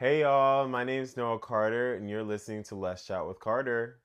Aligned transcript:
Hey 0.00 0.22
y'all, 0.22 0.66
my 0.66 0.82
name 0.82 1.02
is 1.02 1.14
Noa 1.14 1.38
Carter, 1.38 1.92
and 1.94 2.08
you're 2.08 2.22
listening 2.22 2.62
to 2.62 2.74
Let's 2.74 3.04
Chat 3.04 3.26
with 3.28 3.38
Carter. 3.38 4.00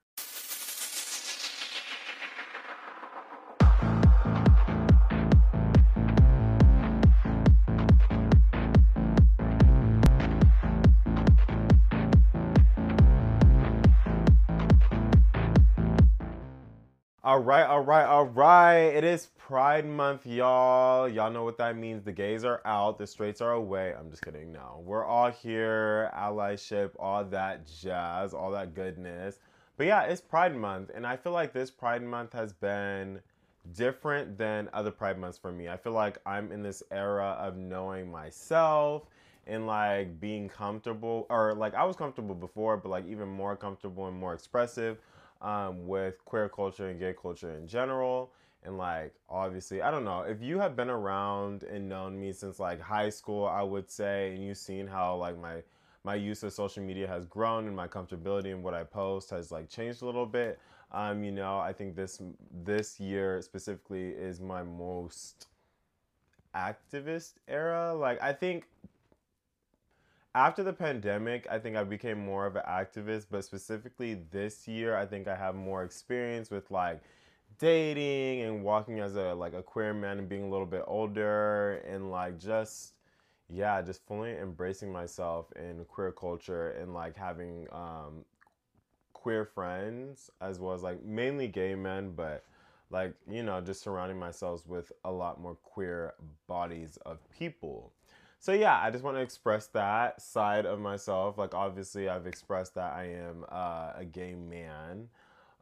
All 17.35 17.41
right, 17.41 17.65
all 17.67 17.81
right, 17.81 18.05
all 18.05 18.27
right. 18.27 18.77
It 18.77 19.03
is 19.03 19.25
Pride 19.37 19.85
Month, 19.85 20.25
y'all. 20.25 21.09
Y'all 21.09 21.29
know 21.29 21.43
what 21.43 21.57
that 21.57 21.75
means. 21.75 22.01
The 22.01 22.13
gays 22.13 22.45
are 22.45 22.61
out, 22.63 22.97
the 22.97 23.05
straights 23.05 23.41
are 23.41 23.51
away. 23.51 23.93
I'm 23.93 24.09
just 24.09 24.23
kidding. 24.23 24.53
No, 24.53 24.81
we're 24.85 25.03
all 25.03 25.29
here, 25.29 26.09
allyship, 26.15 26.91
all 26.97 27.25
that 27.25 27.67
jazz, 27.67 28.33
all 28.33 28.51
that 28.51 28.73
goodness. 28.73 29.39
But 29.75 29.87
yeah, 29.87 30.03
it's 30.03 30.21
Pride 30.21 30.55
Month, 30.55 30.91
and 30.95 31.05
I 31.05 31.17
feel 31.17 31.33
like 31.33 31.51
this 31.51 31.69
Pride 31.69 32.03
Month 32.03 32.31
has 32.31 32.53
been 32.53 33.19
different 33.73 34.37
than 34.37 34.69
other 34.71 34.91
Pride 34.91 35.19
Months 35.19 35.37
for 35.37 35.51
me. 35.51 35.67
I 35.67 35.75
feel 35.75 35.91
like 35.91 36.19
I'm 36.25 36.53
in 36.53 36.63
this 36.63 36.83
era 36.89 37.35
of 37.37 37.57
knowing 37.57 38.09
myself 38.09 39.09
and 39.45 39.67
like 39.67 40.21
being 40.21 40.47
comfortable, 40.47 41.27
or 41.29 41.53
like 41.53 41.73
I 41.73 41.83
was 41.83 41.97
comfortable 41.97 42.33
before, 42.33 42.77
but 42.77 42.87
like 42.87 43.05
even 43.09 43.27
more 43.27 43.57
comfortable 43.57 44.07
and 44.07 44.17
more 44.17 44.33
expressive 44.33 44.99
um, 45.45 45.87
with 45.87 46.25
queer 46.25 46.49
culture 46.49 46.89
and 46.89 46.99
gay 46.99 47.13
culture 47.13 47.51
in 47.51 47.67
general. 47.67 48.31
And 48.63 48.79
like, 48.79 49.13
obviously, 49.29 49.83
I 49.83 49.91
don't 49.91 50.03
know 50.03 50.21
if 50.21 50.41
you 50.41 50.57
have 50.57 50.75
been 50.75 50.89
around 50.89 51.61
and 51.63 51.87
known 51.87 52.19
me 52.19 52.33
since 52.33 52.59
like 52.59 52.81
high 52.81 53.11
school, 53.11 53.45
I 53.45 53.61
would 53.61 53.89
say, 53.89 54.33
and 54.33 54.43
you've 54.43 54.57
seen 54.57 54.87
how 54.87 55.15
like 55.15 55.39
my 55.39 55.61
my 56.03 56.15
use 56.15 56.43
of 56.43 56.51
social 56.53 56.83
media 56.83 57.07
has 57.07 57.25
grown 57.25 57.67
and 57.67 57.75
my 57.75 57.87
comfortability 57.87 58.47
in 58.47 58.61
what 58.63 58.73
I 58.73 58.83
post 58.83 59.29
has 59.29 59.51
like 59.51 59.69
changed 59.69 60.01
a 60.01 60.05
little 60.05 60.25
bit. 60.25 60.59
Um, 60.91 61.23
you 61.23 61.31
know, 61.31 61.59
I 61.59 61.73
think 61.73 61.95
this 61.95 62.19
this 62.63 62.99
year 62.99 63.41
specifically 63.43 64.09
is 64.09 64.41
my 64.41 64.63
most 64.63 65.47
activist 66.55 67.33
era. 67.47 67.93
Like, 67.93 68.21
I 68.21 68.33
think 68.33 68.67
after 70.35 70.63
the 70.63 70.73
pandemic, 70.73 71.47
I 71.49 71.57
think 71.57 71.77
I 71.77 71.83
became 71.85 72.23
more 72.23 72.45
of 72.45 72.57
an 72.57 72.63
activist, 72.67 73.27
but 73.31 73.45
specifically 73.45 74.19
this 74.31 74.67
year, 74.67 74.95
I 74.97 75.05
think 75.05 75.29
I 75.29 75.35
have 75.35 75.55
more 75.55 75.83
experience 75.83 76.51
with 76.51 76.69
like 76.69 77.01
dating 77.57 78.41
and 78.41 78.61
walking 78.61 78.99
as 78.99 79.15
a 79.15 79.33
like 79.33 79.53
a 79.53 79.63
queer 79.63 79.93
man 79.93 80.19
and 80.19 80.27
being 80.27 80.43
a 80.43 80.49
little 80.49 80.65
bit 80.65 80.83
older 80.87 81.81
and 81.87 82.11
like 82.11 82.37
just 82.37 82.95
yeah, 83.49 83.81
just 83.81 84.05
fully 84.05 84.37
embracing 84.37 84.91
myself 84.91 85.47
in 85.55 85.85
queer 85.85 86.11
culture 86.11 86.71
and 86.71 86.93
like 86.93 87.15
having 87.15 87.67
um 87.71 88.25
queer 89.13 89.45
friends 89.45 90.29
as 90.41 90.59
well 90.59 90.73
as 90.73 90.83
like 90.83 91.01
mainly 91.03 91.47
gay 91.47 91.75
men, 91.75 92.11
but 92.11 92.43
like, 92.91 93.13
you 93.27 93.41
know, 93.41 93.61
just 93.61 93.81
surrounding 93.81 94.19
myself 94.19 94.67
with 94.67 94.91
a 95.05 95.11
lot 95.11 95.39
more 95.39 95.55
queer 95.63 96.13
bodies 96.47 96.97
of 97.05 97.19
people 97.31 97.93
so 98.39 98.51
yeah, 98.51 98.79
I 98.81 98.91
just 98.91 99.03
want 99.03 99.17
to 99.17 99.21
express 99.21 99.67
that 99.67 100.21
side 100.21 100.65
of 100.65 100.79
myself. 100.79 101.37
Like 101.37 101.53
obviously, 101.53 102.09
I've 102.09 102.27
expressed 102.27 102.75
that 102.75 102.93
I 102.93 103.05
am 103.05 103.45
uh, 103.49 103.93
a 103.95 104.05
gay 104.05 104.35
man 104.35 105.09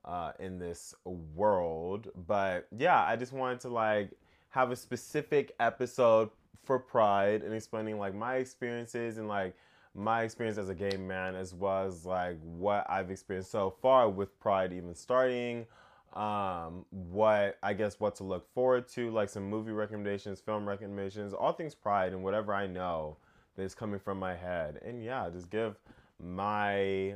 uh, 0.05 0.33
in 0.39 0.59
this 0.59 0.93
world, 1.05 2.09
but 2.27 2.67
yeah, 2.77 3.03
I 3.03 3.15
just 3.15 3.33
wanted 3.33 3.61
to 3.61 3.69
like 3.69 4.11
have 4.49 4.71
a 4.71 4.75
specific 4.75 5.55
episode 5.59 6.29
for 6.63 6.79
Pride 6.79 7.43
and 7.43 7.53
explaining 7.53 7.97
like 7.97 8.15
my 8.15 8.35
experiences 8.35 9.17
and 9.17 9.27
like 9.27 9.55
my 9.95 10.23
experience 10.23 10.57
as 10.57 10.69
a 10.69 10.75
gay 10.75 10.97
man 10.97 11.35
as 11.35 11.53
well 11.53 11.85
as 11.85 12.05
like 12.05 12.37
what 12.41 12.85
I've 12.89 13.11
experienced 13.11 13.51
so 13.51 13.75
far 13.81 14.09
with 14.09 14.39
Pride 14.39 14.73
even 14.73 14.95
starting 14.95 15.65
um, 16.13 16.85
what 16.91 17.57
I 17.63 17.73
guess 17.73 17.99
what 17.99 18.15
to 18.17 18.23
look 18.23 18.51
forward 18.53 18.87
to, 18.89 19.09
like 19.09 19.29
some 19.29 19.49
movie 19.49 19.71
recommendations, 19.71 20.39
film 20.39 20.67
recommendations, 20.67 21.33
all 21.33 21.53
things 21.53 21.73
Pride, 21.73 22.13
and 22.13 22.23
whatever 22.23 22.53
I 22.53 22.67
know 22.67 23.17
that 23.55 23.63
is 23.63 23.73
coming 23.73 23.99
from 23.99 24.19
my 24.19 24.35
head. 24.35 24.79
And 24.85 25.03
yeah, 25.03 25.29
just 25.31 25.49
give 25.49 25.79
my, 26.19 27.15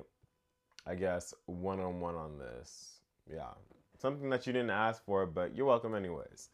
I 0.85 0.95
guess, 0.97 1.33
one 1.45 1.79
on 1.79 1.99
one 1.99 2.15
on 2.15 2.39
this. 2.39 2.99
Yeah, 3.31 3.51
something 3.99 4.29
that 4.29 4.47
you 4.47 4.53
didn't 4.53 4.71
ask 4.71 5.03
for, 5.05 5.25
but 5.25 5.55
you're 5.55 5.67
welcome 5.67 5.93
anyways. 5.93 6.49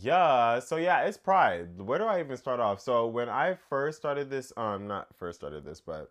Yeah, 0.00 0.60
so 0.60 0.76
yeah, 0.76 1.02
it's 1.02 1.16
Pride. 1.16 1.80
Where 1.80 1.98
do 1.98 2.04
I 2.04 2.20
even 2.20 2.36
start 2.36 2.60
off? 2.60 2.80
So 2.80 3.06
when 3.06 3.28
I 3.28 3.56
first 3.68 3.98
started 3.98 4.28
this, 4.30 4.52
um, 4.56 4.86
not 4.86 5.08
first 5.18 5.38
started 5.38 5.64
this, 5.64 5.80
but 5.80 6.10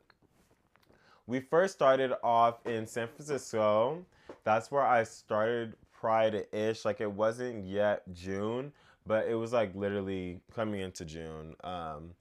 we 1.26 1.40
first 1.40 1.74
started 1.74 2.12
off 2.24 2.66
in 2.66 2.86
San 2.86 3.08
Francisco 3.08 4.06
that's 4.44 4.72
where 4.72 4.84
I 4.84 5.04
started 5.04 5.76
Pride 5.94 6.48
ish. 6.52 6.86
Like 6.86 7.00
it 7.02 7.12
wasn't 7.12 7.66
yet 7.66 8.04
June, 8.14 8.74
but 9.06 9.28
it 9.28 9.36
was 9.36 9.54
like 9.54 9.74
literally 9.76 10.42
coming 10.54 10.82
into 10.82 11.06
June. 11.06 11.56
Um, 11.64 12.12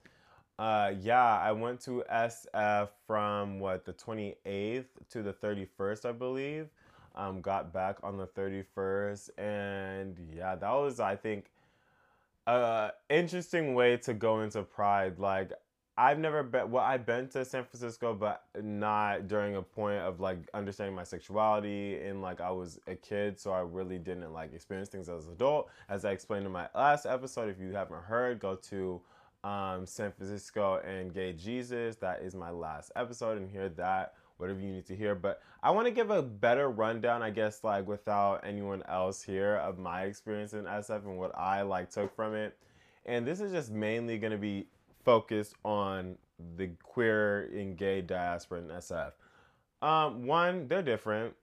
uh, 0.58 0.92
yeah, 1.00 1.38
I 1.40 1.50
went 1.52 1.80
to 1.82 2.04
SF 2.12 2.90
from 3.06 3.58
what 3.58 3.84
the 3.84 3.92
28th 3.92 4.84
to 5.10 5.22
the 5.22 5.32
31st, 5.32 6.04
I 6.04 6.12
believe. 6.12 6.68
Um, 7.14 7.40
got 7.40 7.72
back 7.72 7.98
on 8.02 8.16
the 8.16 8.26
31st, 8.26 9.30
and 9.38 10.16
yeah, 10.32 10.54
that 10.54 10.70
was 10.70 11.00
I 11.00 11.16
think 11.16 11.46
a 12.46 12.90
interesting 13.10 13.74
way 13.74 13.96
to 13.98 14.14
go 14.14 14.40
into 14.40 14.62
Pride. 14.62 15.18
Like 15.18 15.52
I've 15.96 16.18
never 16.18 16.42
been. 16.42 16.70
Well, 16.70 16.82
I've 16.82 17.04
been 17.04 17.28
to 17.28 17.44
San 17.44 17.64
Francisco, 17.64 18.14
but 18.14 18.44
not 18.62 19.28
during 19.28 19.56
a 19.56 19.62
point 19.62 20.00
of 20.00 20.20
like 20.20 20.38
understanding 20.54 20.96
my 20.96 21.04
sexuality 21.04 22.00
and 22.00 22.22
like 22.22 22.40
I 22.40 22.50
was 22.50 22.80
a 22.86 22.94
kid, 22.94 23.38
so 23.38 23.52
I 23.52 23.60
really 23.60 23.98
didn't 23.98 24.32
like 24.32 24.54
experience 24.54 24.88
things 24.88 25.10
as 25.10 25.26
an 25.26 25.32
adult. 25.32 25.68
As 25.90 26.06
I 26.06 26.12
explained 26.12 26.46
in 26.46 26.52
my 26.52 26.68
last 26.74 27.04
episode, 27.04 27.50
if 27.50 27.60
you 27.60 27.72
haven't 27.72 28.02
heard, 28.04 28.40
go 28.40 28.54
to 28.56 29.02
um, 29.44 29.84
San 29.84 30.12
Francisco 30.12 30.80
and 30.80 31.12
Gay 31.12 31.34
Jesus. 31.34 31.96
That 31.96 32.22
is 32.22 32.34
my 32.34 32.50
last 32.50 32.90
episode, 32.96 33.36
and 33.36 33.50
hear 33.50 33.68
that 33.70 34.14
whatever 34.38 34.60
you 34.60 34.72
need 34.72 34.86
to 34.86 34.96
hear. 34.96 35.14
But 35.14 35.42
I 35.62 35.70
want 35.72 35.86
to 35.86 35.92
give 35.92 36.10
a 36.10 36.22
better 36.22 36.70
rundown, 36.70 37.22
I 37.22 37.30
guess, 37.30 37.62
like 37.62 37.86
without 37.86 38.40
anyone 38.44 38.82
else 38.88 39.22
here 39.22 39.56
of 39.56 39.78
my 39.78 40.02
experience 40.04 40.54
in 40.54 40.64
SF 40.64 41.04
and 41.04 41.18
what 41.18 41.36
I 41.36 41.62
like 41.62 41.90
took 41.90 42.16
from 42.16 42.34
it. 42.34 42.56
And 43.04 43.26
this 43.26 43.40
is 43.40 43.52
just 43.52 43.70
mainly 43.70 44.18
going 44.18 44.32
to 44.32 44.38
be 44.38 44.66
focused 45.04 45.54
on 45.64 46.16
the 46.56 46.68
queer 46.82 47.50
and 47.52 47.76
gay 47.76 48.00
diaspora 48.00 48.60
in 48.60 48.68
SF. 48.68 49.12
Um, 49.80 50.26
one, 50.26 50.68
they're 50.68 50.82
different. 50.82 51.34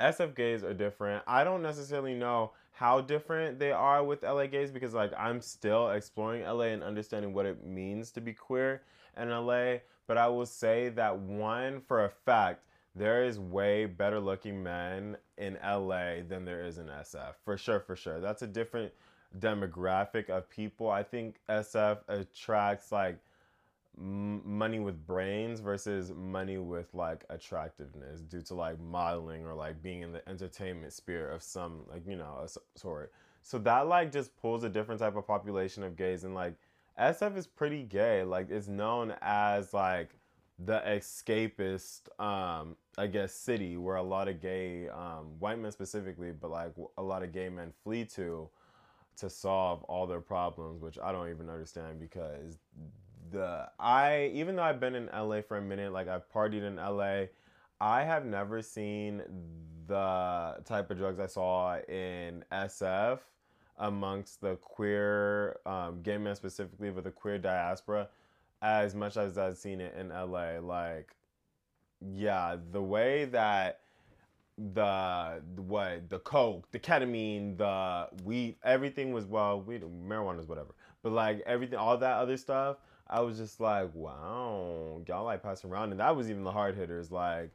SF 0.00 0.34
gays 0.34 0.62
are 0.62 0.74
different. 0.74 1.22
I 1.26 1.44
don't 1.44 1.62
necessarily 1.62 2.14
know 2.14 2.52
how 2.72 3.00
different 3.00 3.58
they 3.58 3.72
are 3.72 4.04
with 4.04 4.22
LA 4.22 4.46
gays 4.46 4.70
because 4.70 4.94
like 4.94 5.12
I'm 5.18 5.40
still 5.40 5.90
exploring 5.90 6.44
LA 6.44 6.66
and 6.66 6.82
understanding 6.82 7.34
what 7.34 7.46
it 7.46 7.66
means 7.66 8.12
to 8.12 8.20
be 8.20 8.32
queer 8.32 8.82
in 9.20 9.30
LA. 9.30 9.78
But 10.06 10.16
I 10.16 10.28
will 10.28 10.46
say 10.46 10.88
that 10.90 11.18
one 11.18 11.80
for 11.80 12.04
a 12.04 12.08
fact, 12.08 12.64
there 12.94 13.24
is 13.24 13.38
way 13.38 13.86
better 13.86 14.20
looking 14.20 14.62
men 14.62 15.16
in 15.36 15.58
LA 15.62 16.22
than 16.26 16.44
there 16.44 16.64
is 16.64 16.78
in 16.78 16.86
SF. 16.86 17.34
For 17.44 17.56
sure, 17.56 17.80
for 17.80 17.96
sure. 17.96 18.20
That's 18.20 18.42
a 18.42 18.46
different 18.46 18.92
demographic 19.38 20.30
of 20.30 20.48
people. 20.48 20.90
I 20.90 21.02
think 21.02 21.36
SF 21.48 21.98
attracts 22.08 22.92
like 22.92 23.18
money 24.00 24.78
with 24.78 25.06
brains 25.06 25.58
versus 25.60 26.12
money 26.14 26.56
with 26.56 26.86
like 26.94 27.24
attractiveness 27.30 28.20
due 28.20 28.42
to 28.42 28.54
like 28.54 28.78
modeling 28.80 29.44
or 29.44 29.54
like 29.54 29.82
being 29.82 30.02
in 30.02 30.12
the 30.12 30.26
entertainment 30.28 30.92
sphere 30.92 31.30
of 31.30 31.42
some 31.42 31.80
like 31.90 32.06
you 32.06 32.16
know 32.16 32.44
a 32.44 32.78
sort. 32.78 33.12
So 33.42 33.58
that 33.58 33.86
like 33.88 34.12
just 34.12 34.36
pulls 34.40 34.62
a 34.62 34.68
different 34.68 35.00
type 35.00 35.16
of 35.16 35.26
population 35.26 35.82
of 35.82 35.96
gays 35.96 36.24
and 36.24 36.34
like 36.34 36.54
SF 36.98 37.36
is 37.36 37.46
pretty 37.46 37.82
gay. 37.82 38.22
Like 38.22 38.50
it's 38.50 38.68
known 38.68 39.14
as 39.20 39.74
like 39.74 40.10
the 40.64 40.80
escapist 40.86 42.08
um 42.20 42.76
I 42.96 43.06
guess 43.06 43.32
city 43.32 43.76
where 43.76 43.96
a 43.96 44.02
lot 44.02 44.26
of 44.26 44.40
gay 44.40 44.88
um 44.88 45.38
white 45.38 45.58
men 45.58 45.70
specifically 45.70 46.32
but 46.32 46.50
like 46.50 46.72
a 46.96 47.02
lot 47.02 47.22
of 47.22 47.32
gay 47.32 47.48
men 47.48 47.72
flee 47.84 48.04
to 48.16 48.48
to 49.20 49.30
solve 49.30 49.82
all 49.84 50.06
their 50.06 50.20
problems, 50.20 50.82
which 50.82 50.98
I 51.02 51.12
don't 51.12 51.30
even 51.30 51.48
understand 51.48 52.00
because 52.00 52.58
the 53.30 53.68
I 53.78 54.30
even 54.34 54.56
though 54.56 54.62
I've 54.62 54.80
been 54.80 54.94
in 54.94 55.06
LA 55.06 55.42
for 55.42 55.56
a 55.58 55.62
minute, 55.62 55.92
like 55.92 56.08
I've 56.08 56.28
partied 56.30 56.62
in 56.62 56.76
LA, 56.76 57.26
I 57.80 58.04
have 58.04 58.24
never 58.24 58.62
seen 58.62 59.22
the 59.86 60.56
type 60.64 60.90
of 60.90 60.98
drugs 60.98 61.18
I 61.18 61.26
saw 61.26 61.78
in 61.88 62.44
SF 62.52 63.20
amongst 63.78 64.40
the 64.40 64.56
queer 64.56 65.58
um, 65.64 66.02
gay 66.02 66.18
men 66.18 66.34
specifically, 66.34 66.90
but 66.90 67.04
the 67.04 67.10
queer 67.10 67.38
diaspora, 67.38 68.08
as 68.60 68.94
much 68.94 69.16
as 69.16 69.38
I've 69.38 69.56
seen 69.56 69.80
it 69.80 69.94
in 69.98 70.08
LA. 70.08 70.58
Like, 70.60 71.14
yeah, 72.00 72.56
the 72.72 72.82
way 72.82 73.26
that 73.26 73.80
the 74.58 75.40
what 75.56 76.08
the 76.08 76.18
coke, 76.18 76.70
the 76.72 76.78
ketamine, 76.78 77.56
the 77.56 78.08
weed, 78.24 78.56
everything 78.64 79.12
was 79.12 79.24
well, 79.24 79.60
weed, 79.60 79.82
marijuana 79.82 80.40
is 80.40 80.46
whatever, 80.46 80.74
but 81.02 81.12
like 81.12 81.42
everything, 81.46 81.78
all 81.78 81.96
that 81.96 82.16
other 82.16 82.36
stuff. 82.36 82.76
I 83.10 83.20
was 83.20 83.38
just 83.38 83.60
like, 83.60 83.94
wow, 83.94 85.00
y'all 85.06 85.24
like 85.24 85.42
passing 85.42 85.70
around, 85.70 85.92
and 85.92 86.00
that 86.00 86.14
was 86.14 86.28
even 86.28 86.44
the 86.44 86.52
hard 86.52 86.76
hitters, 86.76 87.10
like. 87.10 87.50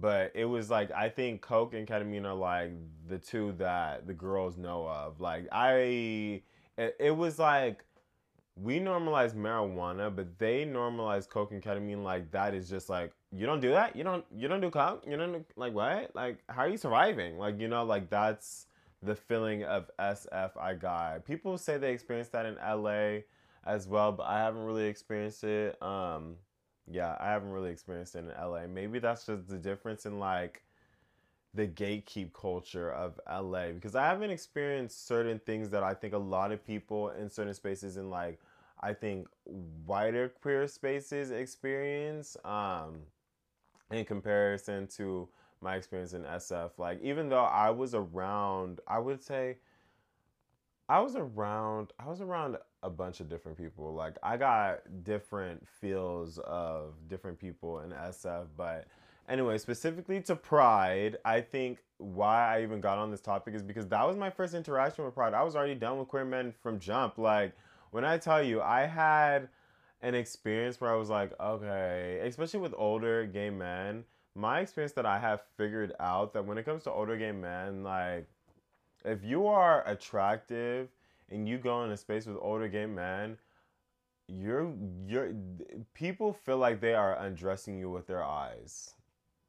But 0.00 0.30
it 0.36 0.44
was 0.44 0.70
like 0.70 0.92
I 0.92 1.08
think 1.08 1.40
coke 1.40 1.74
and 1.74 1.84
ketamine 1.84 2.24
are 2.24 2.32
like 2.32 2.70
the 3.08 3.18
two 3.18 3.52
that 3.58 4.06
the 4.06 4.14
girls 4.14 4.56
know 4.56 4.86
of. 4.86 5.20
Like 5.20 5.48
I, 5.50 6.42
it, 6.78 6.96
it 7.00 7.16
was 7.16 7.40
like 7.40 7.84
we 8.62 8.78
normalize 8.78 9.34
marijuana, 9.34 10.14
but 10.14 10.38
they 10.38 10.64
normalize 10.64 11.28
coke 11.28 11.52
and 11.52 11.62
ketamine 11.62 12.02
like 12.02 12.30
that 12.30 12.54
is 12.54 12.68
just 12.68 12.88
like 12.88 13.12
you 13.32 13.46
don't 13.46 13.60
do 13.60 13.70
that. 13.70 13.96
You 13.96 14.04
don't 14.04 14.24
you 14.36 14.48
don't 14.48 14.60
do 14.60 14.70
coke. 14.70 15.04
You 15.06 15.16
don't 15.16 15.32
do, 15.32 15.44
like 15.56 15.72
what? 15.72 16.14
Like 16.14 16.38
how 16.48 16.62
are 16.62 16.68
you 16.68 16.76
surviving? 16.76 17.38
Like 17.38 17.60
you 17.60 17.68
know 17.68 17.84
like 17.84 18.10
that's 18.10 18.66
the 19.02 19.14
feeling 19.14 19.64
of 19.64 19.90
SF 19.98 20.50
I 20.60 20.74
got. 20.74 21.24
People 21.24 21.56
say 21.56 21.78
they 21.78 21.92
experienced 21.92 22.32
that 22.32 22.44
in 22.44 22.56
LA 22.56 23.20
as 23.64 23.86
well, 23.86 24.12
but 24.12 24.24
I 24.24 24.38
haven't 24.38 24.64
really 24.64 24.86
experienced 24.86 25.44
it. 25.44 25.80
Um, 25.82 26.36
yeah, 26.90 27.16
I 27.18 27.28
haven't 27.28 27.50
really 27.50 27.70
experienced 27.70 28.14
it 28.14 28.24
in 28.24 28.28
LA. 28.28 28.66
Maybe 28.66 28.98
that's 28.98 29.24
just 29.26 29.48
the 29.48 29.58
difference 29.58 30.04
in 30.06 30.18
like 30.18 30.62
the 31.54 31.66
gatekeep 31.66 32.32
culture 32.32 32.92
of 32.92 33.18
LA 33.28 33.68
because 33.72 33.96
I 33.96 34.06
haven't 34.06 34.30
experienced 34.30 35.06
certain 35.06 35.40
things 35.46 35.70
that 35.70 35.82
I 35.82 35.94
think 35.94 36.14
a 36.14 36.18
lot 36.18 36.52
of 36.52 36.64
people 36.64 37.10
in 37.10 37.28
certain 37.28 37.54
spaces 37.54 37.96
in 37.96 38.10
like 38.10 38.38
I 38.80 38.94
think 38.94 39.28
wider 39.44 40.28
queer 40.28 40.66
spaces 40.66 41.30
experience 41.30 42.36
um, 42.44 43.00
in 43.90 44.04
comparison 44.04 44.86
to 44.96 45.28
my 45.60 45.76
experience 45.76 46.14
in 46.14 46.22
SF. 46.22 46.70
Like 46.78 47.00
even 47.02 47.28
though 47.28 47.44
I 47.44 47.70
was 47.70 47.94
around, 47.94 48.80
I 48.86 48.98
would 48.98 49.22
say 49.22 49.58
I 50.88 51.00
was 51.00 51.14
around 51.14 51.92
I 51.98 52.08
was 52.08 52.20
around 52.20 52.56
a 52.82 52.90
bunch 52.90 53.20
of 53.20 53.28
different 53.28 53.58
people. 53.58 53.94
Like 53.94 54.16
I 54.22 54.36
got 54.36 54.80
different 55.04 55.66
feels 55.68 56.38
of 56.38 56.94
different 57.08 57.38
people 57.38 57.80
in 57.80 57.90
SF, 57.90 58.46
but 58.56 58.86
anyway, 59.28 59.58
specifically 59.58 60.20
to 60.22 60.34
Pride, 60.36 61.18
I 61.24 61.42
think 61.42 61.78
why 61.98 62.56
I 62.56 62.62
even 62.62 62.80
got 62.80 62.96
on 62.96 63.10
this 63.10 63.20
topic 63.20 63.54
is 63.54 63.62
because 63.62 63.86
that 63.88 64.06
was 64.06 64.16
my 64.16 64.30
first 64.30 64.54
interaction 64.54 65.04
with 65.04 65.14
Pride. 65.14 65.34
I 65.34 65.42
was 65.42 65.54
already 65.54 65.74
done 65.74 65.98
with 65.98 66.08
queer 66.08 66.24
men 66.24 66.54
from 66.62 66.78
jump. 66.80 67.18
Like 67.18 67.52
when 67.90 68.04
I 68.04 68.18
tell 68.18 68.42
you, 68.42 68.60
I 68.60 68.86
had 68.86 69.48
an 70.02 70.14
experience 70.14 70.80
where 70.80 70.90
I 70.90 70.96
was 70.96 71.10
like, 71.10 71.32
okay, 71.40 72.20
especially 72.24 72.60
with 72.60 72.74
older 72.76 73.26
gay 73.26 73.50
men, 73.50 74.04
my 74.34 74.60
experience 74.60 74.92
that 74.92 75.06
I 75.06 75.18
have 75.18 75.42
figured 75.56 75.92
out 76.00 76.32
that 76.34 76.44
when 76.44 76.58
it 76.58 76.64
comes 76.64 76.84
to 76.84 76.92
older 76.92 77.16
gay 77.16 77.32
men, 77.32 77.82
like 77.82 78.26
if 79.04 79.24
you 79.24 79.46
are 79.46 79.86
attractive 79.88 80.88
and 81.30 81.48
you 81.48 81.58
go 81.58 81.84
in 81.84 81.90
a 81.90 81.96
space 81.96 82.26
with 82.26 82.36
older 82.40 82.68
gay 82.68 82.86
men, 82.86 83.36
you're 84.28 84.72
you're 85.06 85.32
people 85.94 86.32
feel 86.32 86.58
like 86.58 86.80
they 86.80 86.94
are 86.94 87.16
undressing 87.16 87.78
you 87.78 87.90
with 87.90 88.06
their 88.06 88.24
eyes. 88.24 88.94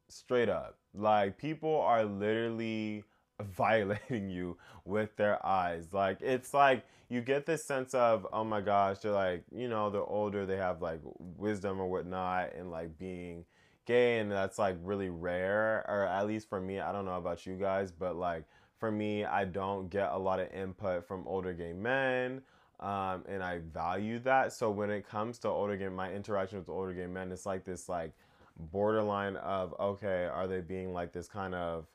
Straight 0.08 0.48
up. 0.48 0.76
Like 0.94 1.38
people 1.38 1.80
are 1.80 2.04
literally 2.04 3.04
violating 3.42 4.28
you 4.28 4.56
with 4.84 5.16
their 5.16 5.44
eyes. 5.44 5.88
Like 5.92 6.18
it's 6.20 6.54
like 6.54 6.84
you 7.08 7.20
get 7.20 7.46
this 7.46 7.64
sense 7.64 7.94
of, 7.94 8.26
oh 8.32 8.44
my 8.44 8.60
gosh, 8.60 8.98
they're 8.98 9.12
like, 9.12 9.44
you 9.54 9.68
know, 9.68 9.90
they're 9.90 10.02
older, 10.02 10.46
they 10.46 10.56
have 10.56 10.80
like 10.80 11.00
wisdom 11.18 11.80
or 11.80 11.86
whatnot, 11.86 12.54
and 12.54 12.70
like 12.70 12.98
being 12.98 13.44
gay, 13.86 14.18
and 14.18 14.30
that's 14.30 14.58
like 14.58 14.76
really 14.82 15.10
rare, 15.10 15.84
or 15.88 16.06
at 16.06 16.26
least 16.26 16.48
for 16.48 16.60
me, 16.60 16.80
I 16.80 16.92
don't 16.92 17.04
know 17.04 17.16
about 17.16 17.46
you 17.46 17.54
guys, 17.56 17.92
but 17.92 18.16
like 18.16 18.44
for 18.78 18.90
me, 18.90 19.24
I 19.24 19.44
don't 19.44 19.90
get 19.90 20.10
a 20.10 20.18
lot 20.18 20.40
of 20.40 20.50
input 20.52 21.06
from 21.06 21.26
older 21.26 21.52
gay 21.52 21.72
men. 21.72 22.42
Um, 22.80 23.22
and 23.28 23.44
I 23.44 23.60
value 23.72 24.18
that. 24.20 24.52
So 24.52 24.68
when 24.70 24.90
it 24.90 25.08
comes 25.08 25.38
to 25.40 25.48
older 25.48 25.76
gay, 25.76 25.88
my 25.88 26.12
interaction 26.12 26.58
with 26.58 26.68
older 26.68 26.92
gay 26.92 27.06
men, 27.06 27.30
it's 27.30 27.46
like 27.46 27.64
this 27.64 27.88
like 27.88 28.12
borderline 28.58 29.36
of 29.36 29.74
okay, 29.78 30.24
are 30.24 30.48
they 30.48 30.60
being 30.60 30.92
like 30.92 31.12
this 31.12 31.28
kind 31.28 31.54
of 31.54 31.86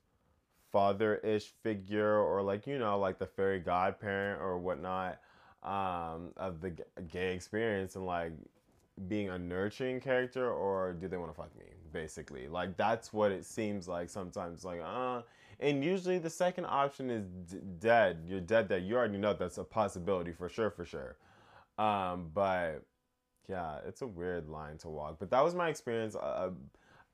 father-ish 0.77 1.45
figure 1.63 2.19
or 2.19 2.43
like 2.43 2.67
you 2.67 2.77
know 2.77 2.99
like 2.99 3.17
the 3.17 3.25
fairy 3.25 3.59
godparent 3.59 4.39
or 4.39 4.59
whatnot 4.59 5.17
um, 5.63 6.29
of 6.37 6.61
the 6.61 6.71
gay 7.11 7.33
experience 7.33 7.95
and 7.95 8.05
like 8.05 8.31
being 9.07 9.29
a 9.29 9.39
nurturing 9.39 9.99
character 9.99 10.51
or 10.51 10.93
do 10.93 11.07
they 11.07 11.17
want 11.17 11.31
to 11.31 11.35
fuck 11.35 11.49
me 11.57 11.65
basically? 11.91 12.47
Like 12.47 12.77
that's 12.77 13.11
what 13.11 13.31
it 13.31 13.43
seems 13.43 13.87
like 13.87 14.07
sometimes 14.07 14.63
like 14.63 14.79
uh 14.85 15.23
and 15.59 15.83
usually 15.83 16.19
the 16.19 16.29
second 16.29 16.65
option 16.65 17.09
is 17.09 17.25
d- 17.51 17.57
dead. 17.79 18.19
You're 18.27 18.39
dead 18.39 18.69
that 18.69 18.83
you 18.83 18.97
already 18.97 19.17
know 19.17 19.33
that's 19.33 19.57
a 19.57 19.63
possibility 19.63 20.31
for 20.31 20.47
sure 20.47 20.69
for 20.69 20.85
sure. 20.85 21.15
Um 21.79 22.29
but 22.35 22.83
yeah 23.49 23.79
it's 23.87 24.03
a 24.03 24.07
weird 24.07 24.47
line 24.47 24.77
to 24.77 24.89
walk 24.89 25.15
but 25.19 25.31
that 25.31 25.43
was 25.43 25.55
my 25.55 25.69
experience 25.69 26.15
uh, 26.15 26.49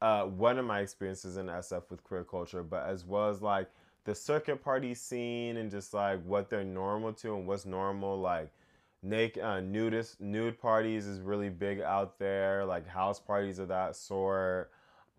uh, 0.04 0.26
one 0.26 0.60
of 0.60 0.66
my 0.66 0.82
experiences 0.82 1.38
in 1.38 1.46
SF 1.46 1.84
with 1.90 2.04
queer 2.04 2.26
culture, 2.26 2.62
but 2.62 2.86
as 2.86 3.06
well 3.06 3.30
as 3.30 3.42
like 3.42 3.70
the 4.04 4.14
circuit 4.14 4.62
party 4.62 4.94
scene 4.94 5.56
and 5.56 5.72
just 5.72 5.94
like 5.94 6.22
what 6.26 6.50
they're 6.50 6.66
normal 6.66 7.14
to 7.14 7.36
and 7.36 7.48
what's 7.48 7.66
normal. 7.66 8.20
Like 8.20 8.52
naked 9.02 9.42
uh, 9.42 9.62
nudist 9.62 10.20
nude 10.20 10.60
parties 10.60 11.08
is 11.08 11.22
really 11.22 11.48
big 11.48 11.80
out 11.80 12.20
there. 12.20 12.66
Like 12.66 12.86
house 12.86 13.18
parties 13.18 13.60
of 13.60 13.70
that 13.70 13.96
sort. 13.96 14.72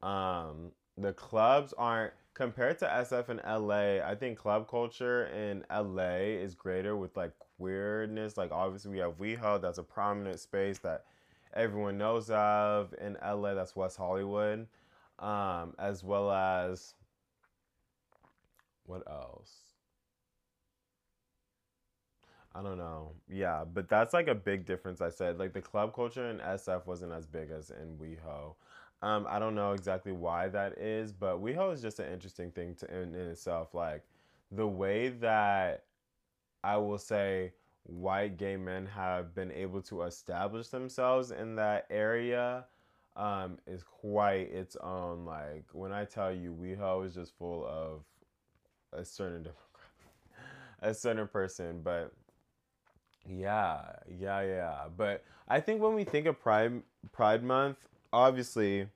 Um, 0.02 0.70
the 0.98 1.14
clubs 1.14 1.72
aren't 1.78 2.12
compared 2.34 2.78
to 2.80 2.84
SF 2.84 3.30
in 3.30 3.40
LA. 3.46 4.06
I 4.06 4.14
think 4.14 4.36
club 4.36 4.68
culture 4.68 5.28
in 5.28 5.64
LA 5.74 6.36
is 6.42 6.54
greater 6.54 6.94
with 6.94 7.16
like 7.16 7.32
queerness. 7.56 8.36
Like 8.36 8.52
obviously 8.52 8.90
we 8.90 8.98
have 8.98 9.16
WeHo, 9.16 9.62
that's 9.62 9.78
a 9.78 9.82
prominent 9.82 10.40
space 10.40 10.76
that 10.80 11.06
everyone 11.54 11.98
knows 11.98 12.30
of 12.30 12.94
in 13.00 13.16
LA. 13.24 13.54
That's 13.54 13.76
West 13.76 13.96
Hollywood, 13.96 14.66
um, 15.18 15.74
as 15.78 16.02
well 16.04 16.30
as 16.30 16.94
what 18.86 19.02
else? 19.08 19.52
I 22.54 22.62
don't 22.62 22.78
know. 22.78 23.12
Yeah, 23.28 23.64
but 23.64 23.88
that's 23.88 24.14
like 24.14 24.28
a 24.28 24.34
big 24.34 24.64
difference. 24.64 25.00
I 25.00 25.10
said 25.10 25.38
like 25.38 25.52
the 25.52 25.60
club 25.60 25.94
culture 25.94 26.30
in 26.30 26.38
SF 26.38 26.86
wasn't 26.86 27.12
as 27.12 27.26
big 27.26 27.50
as 27.50 27.70
in 27.70 27.96
WeHo. 27.98 28.54
Um, 29.02 29.26
I 29.28 29.38
don't 29.38 29.54
know 29.54 29.72
exactly 29.72 30.12
why 30.12 30.48
that 30.48 30.78
is, 30.78 31.12
but 31.12 31.42
WeHo 31.42 31.74
is 31.74 31.82
just 31.82 31.98
an 31.98 32.12
interesting 32.12 32.50
thing 32.52 32.74
to 32.76 32.86
in, 32.94 33.14
in 33.14 33.28
itself. 33.28 33.74
Like 33.74 34.04
the 34.52 34.66
way 34.66 35.08
that 35.08 35.84
I 36.62 36.76
will 36.76 36.98
say 36.98 37.52
white 37.84 38.36
gay 38.38 38.56
men 38.56 38.86
have 38.86 39.34
been 39.34 39.52
able 39.52 39.82
to 39.82 40.02
establish 40.02 40.68
themselves 40.68 41.30
in 41.30 41.56
that 41.56 41.86
area 41.90 42.64
um, 43.16 43.58
is 43.66 43.82
quite 43.82 44.50
its 44.52 44.76
own. 44.76 45.24
Like 45.24 45.64
when 45.72 45.92
I 45.92 46.04
tell 46.04 46.32
you, 46.32 46.56
WeHo 46.60 47.06
is 47.06 47.14
just 47.14 47.36
full 47.38 47.66
of 47.66 48.04
a 48.92 49.04
certain 49.04 49.48
a 50.82 50.94
certain 50.94 51.28
person, 51.28 51.80
but 51.82 52.12
yeah, 53.28 53.82
yeah, 54.08 54.42
yeah. 54.42 54.78
But 54.96 55.24
I 55.48 55.60
think 55.60 55.80
when 55.80 55.94
we 55.94 56.04
think 56.04 56.26
of 56.26 56.40
Pride 56.40 56.82
Pride 57.12 57.42
Month, 57.42 57.88
obviously, 58.12 58.86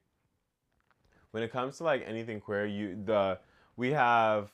when 1.31 1.43
it 1.43 1.53
comes 1.53 1.79
to 1.79 1.85
like 1.85 2.05
anything 2.07 2.41
queer, 2.41 2.67
you 2.67 2.99
the 3.05 3.39
we 3.77 3.93
have 3.93 4.51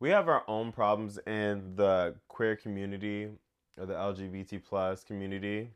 we 0.00 0.10
have 0.10 0.28
our 0.28 0.44
own 0.46 0.72
problems 0.72 1.18
in 1.26 1.74
the 1.74 2.14
queer 2.28 2.56
community 2.56 3.28
or 3.78 3.86
the 3.86 3.94
LGBT 3.94 4.62
plus 4.64 5.02
community. 5.02 5.70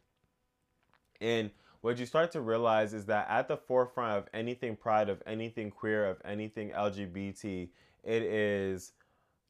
And 1.21 1.51
what 1.81 1.99
you 1.99 2.07
start 2.07 2.31
to 2.33 2.41
realize 2.41 2.95
is 2.95 3.07
that 3.07 3.29
at 3.29 3.49
the 3.49 3.57
forefront 3.57 4.19
of 4.19 4.29
anything 4.33 4.77
pride, 4.77 5.09
of 5.09 5.23
anything 5.27 5.71
queer, 5.71 6.09
of 6.09 6.19
anything 6.25 6.71
LGBT, 6.71 7.69
it 8.05 8.23
is 8.23 8.93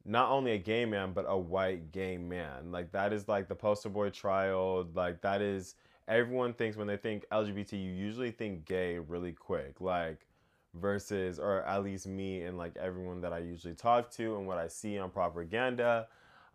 not 0.04 0.30
only 0.30 0.52
a 0.52 0.58
gay 0.58 0.84
man, 0.84 1.12
but 1.12 1.26
a 1.28 1.36
white 1.36 1.92
gay 1.92 2.16
man. 2.16 2.72
Like 2.72 2.92
that 2.92 3.12
is 3.12 3.28
like 3.28 3.48
the 3.48 3.54
poster 3.54 3.90
boy 3.90 4.10
trial. 4.10 4.86
Like 4.94 5.20
that 5.22 5.42
is 5.42 5.74
everyone 6.08 6.54
thinks 6.54 6.76
when 6.76 6.86
they 6.86 6.96
think 6.96 7.24
LGBT, 7.30 7.72
you 7.72 7.90
usually 7.90 8.30
think 8.30 8.64
gay 8.64 8.98
really 8.98 9.32
quick. 9.32 9.80
Like 9.80 10.26
versus 10.74 11.38
or 11.38 11.62
at 11.62 11.84
least 11.84 12.06
me 12.06 12.42
and 12.42 12.56
like 12.56 12.76
everyone 12.76 13.20
that 13.20 13.32
I 13.32 13.38
usually 13.38 13.74
talk 13.74 14.10
to 14.12 14.36
and 14.36 14.46
what 14.46 14.58
I 14.58 14.68
see 14.68 14.98
on 14.98 15.10
propaganda. 15.10 16.08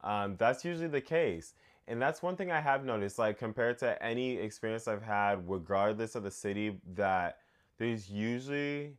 Um, 0.03 0.35
that's 0.37 0.65
usually 0.65 0.87
the 0.87 1.01
case. 1.01 1.53
And 1.87 2.01
that's 2.01 2.21
one 2.21 2.35
thing 2.35 2.51
I 2.51 2.59
have 2.59 2.83
noticed, 2.83 3.17
like 3.17 3.37
compared 3.37 3.77
to 3.79 4.01
any 4.03 4.37
experience 4.37 4.87
I've 4.87 5.01
had, 5.03 5.49
regardless 5.49 6.15
of 6.15 6.23
the 6.23 6.31
city, 6.31 6.79
that 6.95 7.37
there's 7.77 8.09
usually, 8.09 8.93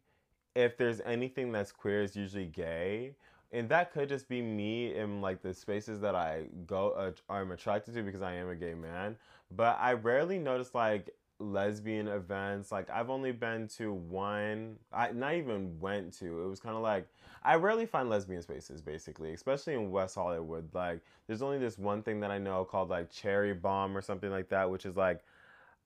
if 0.55 0.79
there's 0.79 1.01
anything 1.03 1.53
that's 1.53 1.71
queer, 1.71 2.03
is 2.03 2.17
usually 2.17 2.47
gay. 2.47 3.15
And 3.53 3.69
that 3.69 3.93
could 3.93 4.09
just 4.09 4.29
be 4.29 4.41
me 4.41 4.95
in 4.95 5.21
like 5.21 5.43
the 5.43 5.53
spaces 5.53 6.01
that 6.01 6.15
I 6.15 6.45
go, 6.67 6.91
uh, 6.91 7.13
I'm 7.33 7.51
attracted 7.53 7.95
to 7.95 8.03
because 8.03 8.23
I 8.23 8.35
am 8.35 8.49
a 8.49 8.57
gay 8.57 8.75
man. 8.75 9.17
But 9.55 9.79
I 9.81 9.95
rarely 9.95 10.39
notice 10.39 10.75
like 10.75 11.11
lesbian 11.41 12.09
events. 12.09 12.73
Like 12.73 12.91
I've 12.91 13.11
only 13.11 13.33
been 13.33 13.69
to 13.79 13.93
one. 13.93 14.77
I 14.93 15.13
not 15.13 15.35
even 15.35 15.79
went 15.81 16.13
to. 16.19 16.43
It 16.43 16.49
was 16.49 16.61
kind 16.61 16.77
of 16.77 16.83
like 16.83 17.07
I 17.43 17.55
rarely 17.57 17.87
find 17.87 18.09
lesbian 18.11 18.43
spaces, 18.43 18.81
basically, 18.81 19.33
especially 19.33 19.75
in 19.75 19.91
West 19.91 20.15
Hollywood. 20.15 20.69
Like 20.75 21.01
there's 21.27 21.43
only 21.43 21.59
this 21.59 21.79
one 21.79 22.03
thing 22.03 22.21
that 22.21 22.31
I 22.31 22.39
know 22.39 22.65
called 22.65 22.91
like 22.91 23.11
Cherry 23.11 23.55
Bomb 23.55 23.97
or 23.97 24.03
something 24.03 24.31
like 24.31 24.49
that, 24.51 24.71
which 24.71 24.87
is 24.87 24.97
like 24.97 25.23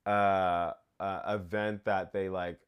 uh, 0.06 0.72
uh 1.00 1.20
event 1.26 1.84
that 1.84 2.12
they 2.12 2.28
like 2.28 2.58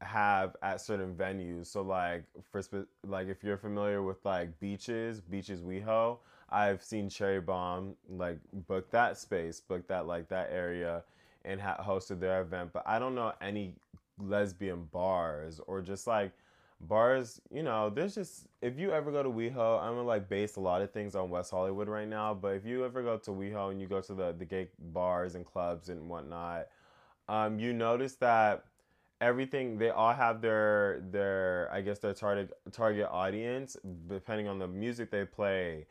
have 0.00 0.56
at 0.62 0.80
certain 0.80 1.14
venues. 1.14 1.66
So 1.66 1.82
like 1.82 2.24
for 2.50 2.62
spe- 2.62 2.88
like 3.06 3.28
if 3.28 3.42
you're 3.42 3.56
familiar 3.56 4.02
with 4.02 4.24
like 4.24 4.58
beaches, 4.60 5.20
beaches 5.20 5.62
WeHo, 5.62 6.18
I've 6.50 6.82
seen 6.82 7.08
Cherry 7.08 7.40
Bomb 7.40 7.94
like 8.08 8.38
book 8.52 8.90
that 8.90 9.18
space, 9.18 9.60
book 9.60 9.86
that 9.88 10.06
like 10.06 10.28
that 10.28 10.50
area, 10.52 11.02
and 11.46 11.60
ha- 11.60 11.82
hosted 11.82 12.20
their 12.20 12.42
event. 12.42 12.70
But 12.72 12.84
I 12.86 12.98
don't 12.98 13.14
know 13.14 13.32
any 13.40 13.74
lesbian 14.18 14.88
bars 14.92 15.60
or 15.66 15.80
just 15.80 16.06
like 16.06 16.32
bars. 16.80 17.40
You 17.50 17.62
know, 17.62 17.90
there's 17.90 18.14
just 18.14 18.46
if 18.62 18.78
you 18.78 18.92
ever 18.92 19.10
go 19.10 19.22
to 19.22 19.30
WeHo, 19.30 19.80
I'm 19.80 19.94
gonna 19.94 20.02
like 20.02 20.28
base 20.28 20.56
a 20.56 20.60
lot 20.60 20.82
of 20.82 20.90
things 20.92 21.14
on 21.14 21.30
West 21.30 21.50
Hollywood 21.50 21.88
right 21.88 22.08
now. 22.08 22.34
But 22.34 22.54
if 22.54 22.66
you 22.66 22.84
ever 22.84 23.02
go 23.02 23.18
to 23.18 23.30
WeHo 23.30 23.70
and 23.70 23.80
you 23.80 23.86
go 23.86 24.00
to 24.00 24.14
the 24.14 24.34
the 24.38 24.44
gay 24.44 24.68
bars 24.92 25.34
and 25.34 25.44
clubs 25.44 25.88
and 25.88 26.08
whatnot, 26.08 26.68
um, 27.28 27.58
you 27.58 27.72
notice 27.72 28.14
that 28.16 28.64
everything 29.20 29.78
they 29.78 29.90
all 29.90 30.12
have 30.12 30.42
their 30.42 31.02
their 31.10 31.70
I 31.72 31.80
guess 31.80 31.98
their 31.98 32.12
target 32.12 32.52
target 32.72 33.08
audience 33.10 33.76
depending 34.08 34.48
on 34.48 34.58
the 34.58 34.68
music 34.68 35.10
they 35.10 35.24
play. 35.24 35.86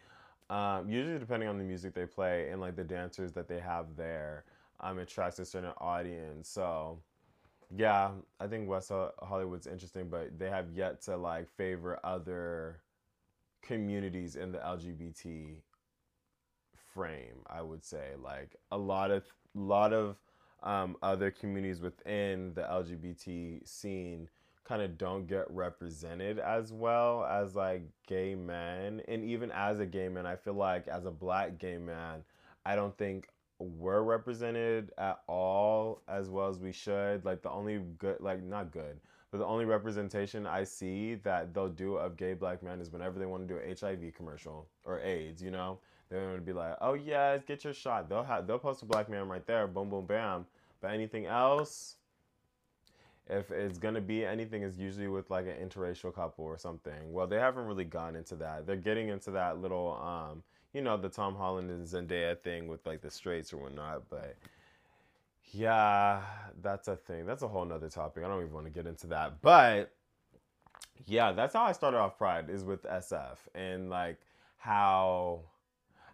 Um, 0.49 0.89
usually 0.89 1.17
depending 1.17 1.49
on 1.49 1.57
the 1.57 1.63
music 1.63 1.95
they 1.95 2.05
play 2.05 2.49
and 2.51 2.61
like 2.61 2.75
the 2.75 2.83
dancers 2.83 3.31
that 3.33 3.47
they 3.47 3.59
have 3.59 3.95
there, 3.97 4.43
um, 4.85 4.99
attracts 4.99 5.39
a 5.39 5.45
certain 5.45 5.73
audience. 5.79 6.47
So 6.47 6.99
yeah, 7.75 8.11
I 8.39 8.47
think 8.47 8.69
West 8.69 8.91
Hollywood's 9.19 9.67
interesting, 9.67 10.09
but 10.09 10.37
they 10.37 10.49
have 10.49 10.71
yet 10.73 11.01
to 11.03 11.17
like 11.17 11.49
favor 11.57 11.99
other 12.03 12.81
communities 13.61 14.35
in 14.35 14.51
the 14.51 14.59
LGBT 14.59 15.55
frame. 16.93 17.41
I 17.47 17.61
would 17.61 17.83
say 17.83 18.11
like 18.21 18.55
a 18.71 18.77
lot 18.77 19.09
of 19.09 19.23
lot 19.55 19.91
of 19.91 20.17
um, 20.61 20.97
other 21.01 21.31
communities 21.31 21.81
within 21.81 22.53
the 22.53 22.61
LGBT 22.61 23.67
scene 23.67 24.29
kind 24.63 24.81
of 24.81 24.97
don't 24.97 25.27
get 25.27 25.49
represented 25.49 26.39
as 26.39 26.71
well 26.71 27.23
as 27.25 27.55
like 27.55 27.83
gay 28.07 28.35
men. 28.35 29.01
And 29.07 29.23
even 29.23 29.51
as 29.51 29.79
a 29.79 29.85
gay 29.85 30.09
man, 30.09 30.25
I 30.25 30.35
feel 30.35 30.55
like 30.55 30.87
as 30.87 31.05
a 31.05 31.11
black 31.11 31.57
gay 31.57 31.77
man, 31.77 32.23
I 32.65 32.75
don't 32.75 32.97
think 32.97 33.29
we're 33.59 34.01
represented 34.01 34.91
at 34.97 35.21
all 35.27 36.01
as 36.07 36.29
well 36.29 36.47
as 36.47 36.59
we 36.59 36.71
should. 36.71 37.25
Like 37.25 37.41
the 37.41 37.49
only 37.49 37.79
good, 37.97 38.17
like 38.19 38.43
not 38.43 38.71
good, 38.71 38.99
but 39.31 39.37
the 39.37 39.45
only 39.45 39.65
representation 39.65 40.45
I 40.45 40.63
see 40.63 41.15
that 41.23 41.53
they'll 41.53 41.69
do 41.69 41.95
of 41.95 42.17
gay 42.17 42.33
black 42.33 42.63
men 42.63 42.81
is 42.81 42.91
whenever 42.91 43.19
they 43.19 43.25
want 43.25 43.47
to 43.47 43.53
do 43.53 43.59
an 43.59 43.75
HIV 43.79 44.13
commercial 44.15 44.67
or 44.83 44.99
AIDS, 44.99 45.41
you 45.41 45.51
know? 45.51 45.79
They're 46.09 46.35
to 46.35 46.41
be 46.41 46.53
like, 46.53 46.75
oh 46.81 46.93
yes, 46.93 47.41
get 47.47 47.63
your 47.63 47.73
shot. 47.73 48.09
They'll 48.09 48.23
have, 48.23 48.45
they'll 48.45 48.59
post 48.59 48.83
a 48.83 48.85
black 48.85 49.09
man 49.09 49.27
right 49.27 49.45
there, 49.47 49.67
boom, 49.67 49.89
boom, 49.89 50.05
bam 50.05 50.45
but 50.85 50.93
anything 50.93 51.25
else, 51.25 51.95
if 53.27 53.49
it's 53.49 53.79
gonna 53.79 54.01
be 54.01 54.23
anything, 54.23 54.61
is 54.61 54.77
usually 54.77 55.07
with 55.07 55.31
like 55.31 55.47
an 55.47 55.67
interracial 55.67 56.13
couple 56.13 56.45
or 56.45 56.59
something. 56.59 57.11
Well, 57.11 57.25
they 57.25 57.39
haven't 57.39 57.65
really 57.65 57.85
gone 57.85 58.15
into 58.15 58.35
that. 58.35 58.67
They're 58.67 58.75
getting 58.75 59.09
into 59.09 59.31
that 59.31 59.59
little, 59.59 59.99
um, 59.99 60.43
you 60.75 60.81
know, 60.81 60.97
the 60.97 61.07
Tom 61.07 61.35
Holland 61.35 61.69
and 61.71 61.87
Zendaya 61.87 62.37
thing 62.37 62.67
with 62.67 62.85
like 62.85 63.01
the 63.01 63.09
straights 63.09 63.53
or 63.53 63.57
whatnot. 63.57 64.03
But 64.09 64.35
yeah, 65.53 66.21
that's 66.61 66.89
a 66.89 66.97
thing. 66.97 67.25
That's 67.25 67.43
a 67.43 67.47
whole 67.47 67.63
nother 67.63 67.89
topic. 67.89 68.25
I 68.25 68.27
don't 68.27 68.41
even 68.41 68.53
want 68.53 68.65
to 68.65 68.71
get 68.71 68.85
into 68.85 69.07
that. 69.07 69.41
But 69.41 69.93
yeah, 71.05 71.31
that's 71.31 71.53
how 71.53 71.63
I 71.63 71.71
started 71.71 71.97
off 71.97 72.17
Pride 72.17 72.49
is 72.49 72.65
with 72.65 72.83
SF 72.83 73.37
and 73.55 73.89
like 73.89 74.19
how 74.57 75.39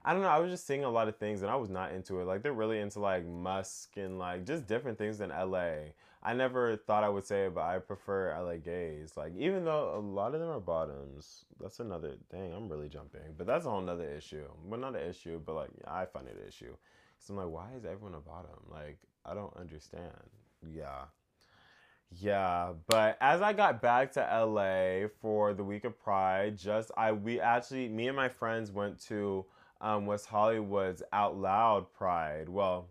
I 0.06 0.13
don't 0.13 0.22
know. 0.22 0.27
I 0.27 0.38
was 0.38 0.51
just 0.51 0.68
seeing 0.68 0.84
a 0.84 0.89
lot 0.89 1.08
of 1.08 1.18
things 1.18 1.41
and 1.41 1.50
I 1.50 1.56
was 1.56 1.72
not 1.72 1.91
into 1.91 2.22
it. 2.22 2.25
Like 2.25 2.44
they're 2.44 2.53
really 2.53 2.80
into 2.80 3.00
like 3.00 3.25
Musk 3.25 3.98
and 3.98 4.20
like 4.20 4.46
just 4.46 4.68
different 4.68 5.00
things 5.00 5.18
than 5.18 5.30
LA. 5.30 5.89
I 6.24 6.34
never 6.34 6.78
thought 6.78 7.04
I 7.04 7.10
would 7.10 7.25
say 7.25 7.46
it, 7.46 7.56
but 7.56 7.62
I 7.63 7.80
prefer 7.80 8.38
LA 8.40 8.58
gays. 8.58 9.13
Like 9.18 9.34
even 9.36 9.66
though 9.66 9.96
a 9.96 10.00
lot 10.00 10.36
of 10.36 10.40
them 10.40 10.50
are 10.50 10.60
bottoms, 10.60 11.46
that's 11.60 11.80
another 11.80 12.13
thing. 12.30 12.54
I'm 12.54 12.70
really 12.70 12.90
jumping, 12.90 13.22
but 13.38 13.48
that's 13.48 13.66
a 13.66 13.70
whole 13.70 13.82
nother 13.82 14.08
issue. 14.08 14.46
Well, 14.63 14.80
not 14.80 14.96
an 14.96 15.10
issue, 15.10 15.42
but 15.44 15.56
like 15.56 15.70
I 15.88 16.06
find 16.06 16.28
it 16.28 16.38
an 16.40 16.48
issue. 16.48 16.75
So 17.20 17.34
I'm 17.34 17.38
like, 17.38 17.50
why 17.50 17.70
is 17.78 17.86
everyone 17.86 18.13
a 18.13 18.20
bottom? 18.20 18.60
Like 18.70 19.00
I 19.25 19.34
don't 19.34 19.56
understand. 19.58 20.12
Yeah. 20.72 21.06
Yeah, 22.13 22.74
but 22.88 23.18
as 23.22 23.42
I 23.42 23.54
got 23.54 23.82
back 23.82 24.12
to 24.13 24.20
LA 24.20 25.08
for 25.22 25.54
the 25.54 25.63
week 25.63 25.86
of 25.86 25.98
Pride, 25.98 26.58
just 26.58 26.92
I 26.98 27.13
we 27.13 27.40
actually 27.40 27.88
me 27.88 28.08
and 28.08 28.18
my 28.18 28.28
friends 28.28 28.70
went 28.70 29.00
to 29.06 29.46
um, 29.80 30.06
West 30.06 30.25
Hollywood's 30.28 31.01
Out 31.13 31.38
Loud 31.38 31.92
Pride. 31.94 32.50
Well, 32.50 32.90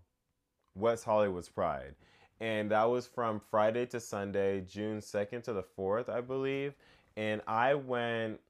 West 0.74 1.04
Hollywood's 1.04 1.50
Pride. 1.50 1.94
And 2.40 2.70
that 2.70 2.84
was 2.84 3.06
from 3.06 3.40
Friday 3.50 3.86
to 3.86 4.00
Sunday, 4.00 4.62
June 4.62 4.98
2nd 4.98 5.42
to 5.44 5.52
the 5.52 5.64
4th, 5.78 6.08
I 6.08 6.20
believe. 6.22 6.74
And 7.16 7.42
I 7.46 7.74
went 7.74 8.40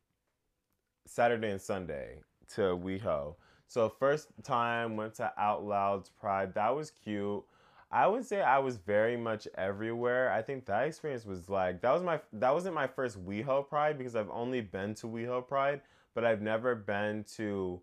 Saturday 1.06 1.50
and 1.50 1.61
Sunday 1.61 2.20
to 2.54 2.61
WeHo. 2.76 3.35
So 3.66 3.88
first 3.88 4.28
time 4.42 4.97
went 4.97 5.14
to 5.14 5.32
Out 5.37 5.64
Loud's 5.64 6.09
Pride. 6.09 6.54
That 6.54 6.75
was 6.75 6.90
cute. 6.90 7.44
I 7.92 8.06
would 8.06 8.25
say 8.25 8.40
I 8.40 8.59
was 8.59 8.76
very 8.76 9.16
much 9.16 9.49
everywhere. 9.56 10.32
I 10.32 10.42
think 10.42 10.66
that 10.66 10.87
experience 10.87 11.25
was 11.25 11.49
like 11.49 11.80
that 11.80 11.92
was 11.92 12.02
my 12.02 12.20
that 12.35 12.54
wasn't 12.54 12.75
my 12.76 12.87
first 12.87 13.25
WeHo 13.25 13.68
Pride 13.68 13.99
because 13.99 14.14
I've 14.14 14.30
only 14.30 14.61
been 14.61 14.94
to 14.97 15.06
WeHo 15.06 15.47
Pride, 15.47 15.80
but 16.14 16.25
I've 16.25 16.40
never 16.40 16.76
been 16.76 17.25
to 17.37 17.80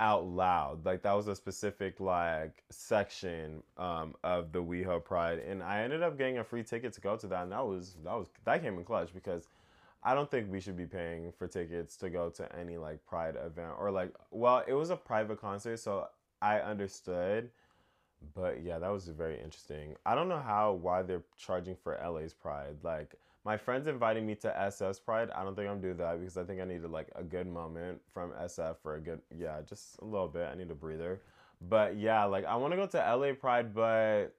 out 0.00 0.26
loud. 0.26 0.84
Like 0.84 1.02
that 1.02 1.12
was 1.12 1.28
a 1.28 1.36
specific 1.36 2.00
like 2.00 2.62
section 2.70 3.62
um, 3.78 4.14
of 4.24 4.52
the 4.52 4.62
WeHo 4.62 5.02
Pride, 5.04 5.38
and 5.38 5.62
I 5.62 5.82
ended 5.82 6.02
up 6.02 6.18
getting 6.18 6.38
a 6.38 6.44
free 6.44 6.62
ticket 6.62 6.92
to 6.94 7.00
go 7.00 7.16
to 7.16 7.26
that, 7.28 7.42
and 7.44 7.52
that 7.52 7.66
was 7.66 7.96
that 8.04 8.14
was 8.14 8.28
that 8.44 8.62
came 8.62 8.78
in 8.78 8.84
clutch 8.84 9.12
because 9.14 9.48
I 10.02 10.14
don't 10.14 10.30
think 10.30 10.50
we 10.50 10.60
should 10.60 10.76
be 10.76 10.86
paying 10.86 11.32
for 11.32 11.48
tickets 11.48 11.96
to 11.98 12.10
go 12.10 12.30
to 12.30 12.56
any 12.56 12.76
like 12.76 13.04
Pride 13.06 13.36
event 13.36 13.72
or 13.78 13.90
like 13.90 14.14
well, 14.30 14.62
it 14.66 14.74
was 14.74 14.90
a 14.90 14.96
private 14.96 15.40
concert, 15.40 15.78
so 15.78 16.08
I 16.42 16.60
understood. 16.60 17.50
But 18.34 18.62
yeah, 18.62 18.78
that 18.78 18.88
was 18.88 19.08
very 19.08 19.40
interesting. 19.40 19.94
I 20.04 20.14
don't 20.14 20.28
know 20.28 20.40
how 20.40 20.72
why 20.72 21.02
they're 21.02 21.22
charging 21.36 21.76
for 21.76 21.98
LA's 22.02 22.34
Pride. 22.34 22.76
Like 22.82 23.14
my 23.46 23.56
friends 23.56 23.86
invited 23.86 24.24
me 24.24 24.34
to 24.34 24.48
SF 24.48 25.04
Pride. 25.04 25.30
I 25.30 25.44
don't 25.44 25.54
think 25.54 25.70
I'm 25.70 25.80
doing 25.80 25.96
that 25.98 26.18
because 26.18 26.36
I 26.36 26.42
think 26.42 26.60
I 26.60 26.64
needed 26.64 26.90
like 26.90 27.06
a 27.14 27.22
good 27.22 27.46
moment 27.46 28.00
from 28.12 28.32
SF 28.32 28.78
for 28.82 28.96
a 28.96 29.00
good 29.00 29.20
yeah, 29.38 29.60
just 29.64 30.00
a 30.02 30.04
little 30.04 30.26
bit. 30.26 30.48
I 30.52 30.56
need 30.56 30.68
a 30.72 30.74
breather. 30.74 31.22
But 31.60 31.96
yeah, 31.96 32.24
like 32.24 32.44
I 32.44 32.56
want 32.56 32.72
to 32.72 32.76
go 32.76 32.86
to 32.86 32.98
LA 32.98 33.34
Pride, 33.34 33.72
but 33.72 34.34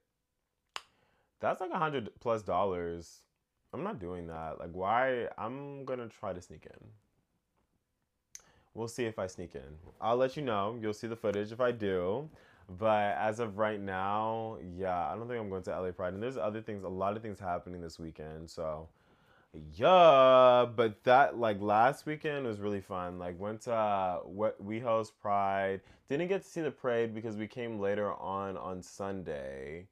that's 1.39 1.61
like 1.61 1.71
a 1.71 1.79
hundred 1.79 2.09
plus 2.19 2.43
dollars. 2.43 3.21
I'm 3.73 3.81
not 3.81 3.97
doing 3.97 4.27
that. 4.27 4.59
Like 4.59 4.71
why? 4.73 5.29
I'm 5.37 5.85
gonna 5.85 6.09
try 6.09 6.33
to 6.33 6.41
sneak 6.41 6.65
in. 6.65 6.89
We'll 8.73 8.89
see 8.89 9.05
if 9.05 9.17
I 9.17 9.27
sneak 9.27 9.55
in. 9.55 9.61
I'll 10.01 10.17
let 10.17 10.35
you 10.35 10.43
know. 10.43 10.77
You'll 10.81 10.93
see 10.93 11.07
the 11.07 11.15
footage 11.15 11.53
if 11.53 11.61
I 11.61 11.71
do. 11.71 12.29
But 12.77 13.15
as 13.17 13.39
of 13.39 13.57
right 13.57 13.79
now, 13.79 14.57
yeah, 14.75 15.07
I 15.07 15.15
don't 15.15 15.29
think 15.29 15.39
I'm 15.39 15.49
going 15.49 15.63
to 15.63 15.79
LA 15.79 15.91
Pride. 15.91 16.13
And 16.13 16.21
there's 16.21 16.35
other 16.35 16.61
things, 16.61 16.83
a 16.83 16.89
lot 16.89 17.15
of 17.15 17.21
things 17.21 17.39
happening 17.39 17.79
this 17.79 17.97
weekend. 17.97 18.49
So 18.49 18.89
yeah, 19.53 20.65
but 20.75 21.03
that 21.03 21.37
like 21.37 21.61
last 21.61 22.05
weekend 22.05 22.45
was 22.45 22.59
really 22.59 22.81
fun. 22.81 23.17
Like 23.19 23.39
went 23.39 23.61
to 23.61 23.73
uh, 23.73 24.17
what 24.19 24.63
WeHo's 24.65 25.11
Pride. 25.11 25.81
Didn't 26.09 26.27
get 26.27 26.43
to 26.43 26.49
see 26.49 26.61
the 26.61 26.71
parade 26.71 27.13
because 27.13 27.35
we 27.35 27.47
came 27.47 27.79
later 27.79 28.13
on 28.13 28.57
on 28.57 28.81
Sunday, 28.81 29.87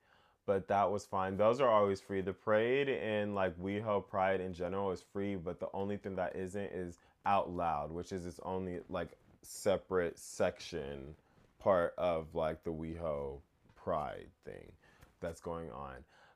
but 0.46 0.68
that 0.68 0.92
was 0.92 1.06
fine. 1.06 1.38
Those 1.38 1.60
are 1.62 1.70
always 1.70 2.00
free. 2.02 2.22
The 2.22 2.34
parade 2.34 2.90
and 2.90 3.36
like 3.36 3.58
WeHo 3.58 4.08
Pride 4.08 4.42
in 4.42 4.54
general 4.54 4.92
is 4.92 5.04
free, 5.14 5.36
but 5.36 5.60
the 5.60 5.70
only 5.74 5.98
thing 5.98 6.16
that 6.16 6.36
isn't 6.36 6.72
is 6.72 7.00
Out 7.26 7.52
Loud, 7.52 7.92
which 7.92 8.12
is 8.12 8.26
its 8.26 8.40
only 8.44 8.80
like 8.90 9.18
separate 9.42 10.18
section 10.18 11.16
part 11.60 11.94
of 11.98 12.34
like 12.36 12.64
the 12.64 12.72
WeHo 12.72 13.40
Pride 13.76 14.28
thing 14.46 14.72
that's 15.20 15.42
going 15.42 15.72
on. 15.72 15.96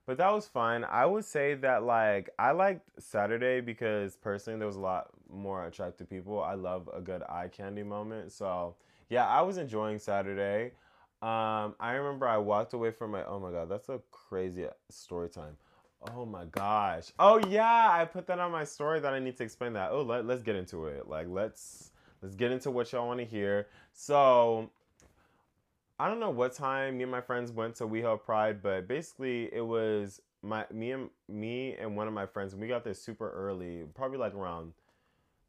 But 0.10 0.18
that 0.18 0.34
was 0.34 0.48
fun. 0.48 0.86
I 0.86 1.06
would 1.06 1.24
say 1.24 1.54
that 1.54 1.84
like 1.84 2.32
I 2.40 2.50
liked 2.50 2.82
Saturday 3.00 3.62
because 3.62 4.16
personally 4.16 4.58
there 4.58 4.66
was 4.66 4.76
a 4.76 4.80
lot 4.80 5.10
more 5.32 5.68
attractive 5.68 6.10
people. 6.10 6.42
I 6.42 6.56
love 6.56 6.90
a 6.92 7.00
good 7.00 7.22
eye 7.30 7.48
candy 7.48 7.84
moment. 7.84 8.32
So 8.32 8.74
yeah, 9.12 9.28
I 9.28 9.44
was 9.44 9.58
enjoying 9.58 10.00
Saturday. 10.00 10.72
Um, 11.22 11.76
I 11.80 11.92
remember 11.92 12.28
I 12.28 12.40
walked 12.40 12.74
away 12.74 12.90
from 12.90 13.12
my 13.12 13.24
oh 13.24 13.40
my 13.40 13.52
god, 13.52 13.70
that's 13.70 13.90
a 13.90 14.02
crazy 14.10 14.66
story 14.90 15.30
time. 15.30 15.56
Oh 16.16 16.26
my 16.26 16.46
gosh. 16.46 17.12
Oh 17.20 17.40
yeah, 17.48 17.92
I 17.92 18.04
put 18.06 18.26
that 18.26 18.40
on 18.40 18.52
my 18.52 18.64
story 18.64 19.00
that 19.02 19.14
I 19.14 19.20
need 19.20 19.38
to 19.38 19.44
explain 19.44 19.74
that. 19.74 19.92
Oh, 19.92 20.02
let, 20.02 20.26
let's 20.26 20.42
get 20.42 20.56
into 20.56 20.88
it. 20.88 21.08
Like 21.08 21.28
let's 21.30 21.92
let's 22.24 22.34
get 22.34 22.52
into 22.52 22.72
what 22.72 22.92
y'all 22.92 23.06
want 23.06 23.20
to 23.20 23.28
hear. 23.28 23.68
So 23.94 24.72
I 26.00 26.08
don't 26.08 26.22
know 26.22 26.30
what 26.30 26.54
time 26.54 26.98
me 26.98 27.04
and 27.04 27.12
my 27.12 27.20
friends 27.20 27.52
went 27.52 27.76
to 27.76 27.88
WeHo 27.88 28.24
Pride, 28.24 28.62
but 28.64 28.88
basically 28.88 29.54
it 29.54 29.66
was 29.66 30.22
my 30.42 30.66
me 30.72 30.92
and 30.92 31.10
me 31.28 31.76
and 31.76 31.98
one 31.98 32.08
of 32.08 32.14
my 32.14 32.26
friends. 32.26 32.56
We 32.56 32.68
got 32.68 32.86
there 32.86 32.94
super 32.94 33.30
early, 33.32 33.84
probably 33.94 34.18
like 34.18 34.34
around 34.34 34.72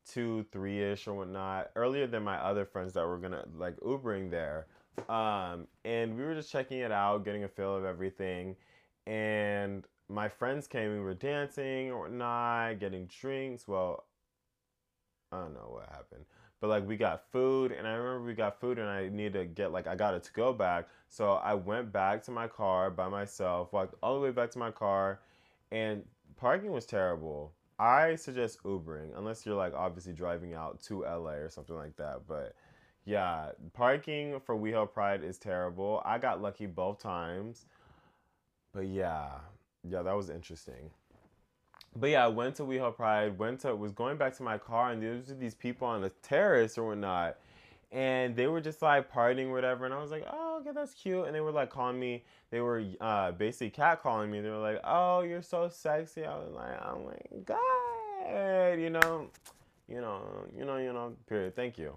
two, 0.05 0.45
three 0.51 0.83
ish 0.83 1.07
or 1.07 1.15
whatnot, 1.15 1.71
earlier 1.77 2.09
than 2.09 2.25
my 2.25 2.37
other 2.37 2.65
friends 2.65 2.95
that 2.95 3.07
were 3.07 3.19
gonna 3.19 3.45
like 3.57 3.77
Ubering 3.77 4.31
there. 4.31 4.67
Um, 5.09 5.69
and 5.85 6.17
we 6.17 6.25
were 6.25 6.35
just 6.35 6.51
checking 6.51 6.79
it 6.79 6.91
out, 6.91 7.25
getting 7.25 7.45
a 7.45 7.49
feel 7.49 7.77
of 7.77 7.85
everything. 7.85 8.57
And 9.07 9.85
my 10.09 10.29
friends 10.29 10.67
came, 10.67 10.91
we 10.91 10.99
were 10.99 11.15
dancing 11.15 11.93
or 11.93 12.09
not, 12.09 12.81
getting 12.81 13.07
drinks. 13.07 13.69
Well, 13.69 14.05
I 15.31 15.39
don't 15.41 15.55
know 15.55 15.69
what 15.71 15.89
happened. 15.91 16.25
But 16.61 16.69
like 16.69 16.87
we 16.87 16.97
got 16.97 17.31
food 17.33 17.73
and 17.73 17.87
I 17.87 17.93
remember 17.93 18.27
we 18.27 18.35
got 18.35 18.61
food 18.61 18.79
and 18.79 18.89
I 18.89 19.09
needed 19.09 19.33
to 19.33 19.45
get 19.47 19.73
like 19.73 19.87
I 19.87 19.95
got 19.95 20.15
it 20.15 20.23
to 20.25 20.33
go 20.33 20.53
back. 20.53 20.89
So 21.09 21.33
I 21.35 21.55
went 21.55 21.93
back 21.93 22.23
to 22.25 22.31
my 22.31 22.47
car 22.47 22.91
by 22.91 23.09
myself, 23.09 23.73
walked 23.73 23.95
all 24.03 24.15
the 24.15 24.21
way 24.21 24.31
back 24.31 24.51
to 24.53 24.59
my 24.59 24.71
car 24.71 25.21
and 25.73 26.05
parking 26.37 26.73
was 26.73 26.87
terrible. 26.87 27.53
I 27.79 28.15
suggest 28.17 28.63
Ubering 28.63 29.17
unless 29.17 29.47
you're 29.47 29.55
like 29.55 29.73
obviously 29.75 30.13
driving 30.13 30.53
out 30.53 30.83
to 30.83 31.01
LA 31.01 31.33
or 31.33 31.49
something 31.49 31.77
like 31.77 31.97
that. 31.97 32.21
But 32.29 32.55
yeah, 33.07 33.53
parking 33.73 34.39
for 34.41 34.55
WeHo 34.55 34.93
Pride 34.93 35.25
is 35.25 35.39
terrible. 35.39 36.03
I 36.05 36.19
got 36.19 36.43
lucky 36.43 36.67
both 36.67 36.99
times. 36.99 37.65
But 38.73 38.87
yeah, 38.87 39.31
yeah, 39.83 40.03
that 40.03 40.15
was 40.15 40.29
interesting. 40.31 40.91
But 41.97 42.11
yeah, 42.11 42.25
I 42.25 42.29
went 42.29 42.55
to 42.57 42.63
WeHo 42.63 42.95
Pride, 42.95 43.39
went 43.39 43.61
to 43.61 43.75
was 43.75 43.93
going 43.93 44.17
back 44.17 44.37
to 44.37 44.43
my 44.43 44.59
car 44.59 44.93
and 44.93 45.03
there 45.03 45.15
was 45.15 45.37
these 45.39 45.55
people 45.55 45.89
on 45.89 46.03
the 46.03 46.11
terrace 46.23 46.79
or 46.79 46.89
whatnot. 46.89 47.37
And 47.93 48.37
they 48.37 48.47
were 48.47 48.61
just 48.61 48.81
like 48.83 49.13
partying 49.13 49.51
whatever, 49.51 49.85
and 49.85 49.93
I 49.93 50.01
was 50.01 50.13
like, 50.13 50.25
"Oh, 50.33 50.59
okay, 50.61 50.71
that's 50.73 50.95
cute." 50.95 51.27
And 51.27 51.35
they 51.35 51.41
were 51.41 51.51
like 51.51 51.71
calling 51.71 51.99
me, 51.99 52.23
they 52.51 52.61
were 52.61 52.85
uh, 53.01 53.33
basically 53.33 53.71
cat 53.71 54.01
calling 54.01 54.31
me. 54.31 54.41
They 54.41 54.49
were 54.51 54.59
like, 54.59 54.81
"Oh, 54.85 55.23
you're 55.23 55.43
so 55.43 55.69
sexy." 55.69 56.25
I 56.25 56.37
was 56.37 56.53
like, 56.53 56.81
"Oh 56.85 57.01
my 57.05 57.43
god," 57.45 58.81
you 58.81 58.91
know, 58.91 59.29
you 59.89 60.01
know, 60.01 60.23
you 60.57 60.65
know, 60.65 60.77
you 60.77 60.93
know. 60.93 61.17
Period. 61.29 61.57
Thank 61.57 61.79
you. 61.79 61.97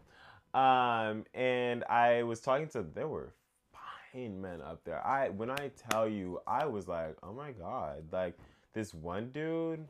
Um, 0.60 1.26
and 1.36 1.84
I 1.84 2.24
was 2.24 2.40
talking 2.40 2.68
to 2.70 2.82
there 2.82 3.08
were 3.08 3.34
fine 3.72 4.42
men 4.42 4.62
up 4.62 4.84
there. 4.86 5.06
I 5.06 5.30
when 5.30 5.52
I 5.52 5.70
tell 5.92 6.08
you, 6.08 6.40
I 6.48 6.66
was 6.66 6.88
like, 6.88 7.16
"Oh 7.22 7.34
my 7.34 7.52
god!" 7.52 8.06
Like 8.12 8.36
this 8.74 8.94
one 8.94 9.32
dude. 9.32 9.88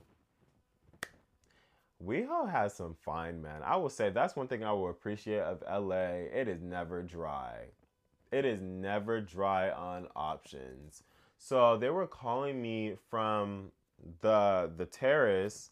WeHo 2.06 2.50
has 2.52 2.74
some 2.74 2.96
fine 3.06 3.42
men. 3.42 3.62
I 3.63 3.78
will 3.78 3.90
say 3.90 4.10
that's 4.10 4.36
one 4.36 4.48
thing 4.48 4.63
I 4.63 4.74
will 4.74 4.90
appreciate 4.90 5.40
of 5.40 5.63
LA. 5.70 6.25
It 6.34 6.48
is 6.48 6.62
never 6.62 7.02
dry. 7.02 7.68
It 8.32 8.46
is 8.46 8.62
never 8.62 9.22
dry 9.22 9.70
on 9.70 10.08
options. 10.16 11.04
So 11.38 11.78
they 11.78 11.90
were 11.90 12.08
calling 12.08 12.62
me 12.62 12.96
from 13.10 13.72
the 14.22 14.72
the 14.75 14.86
terrace 14.86 15.70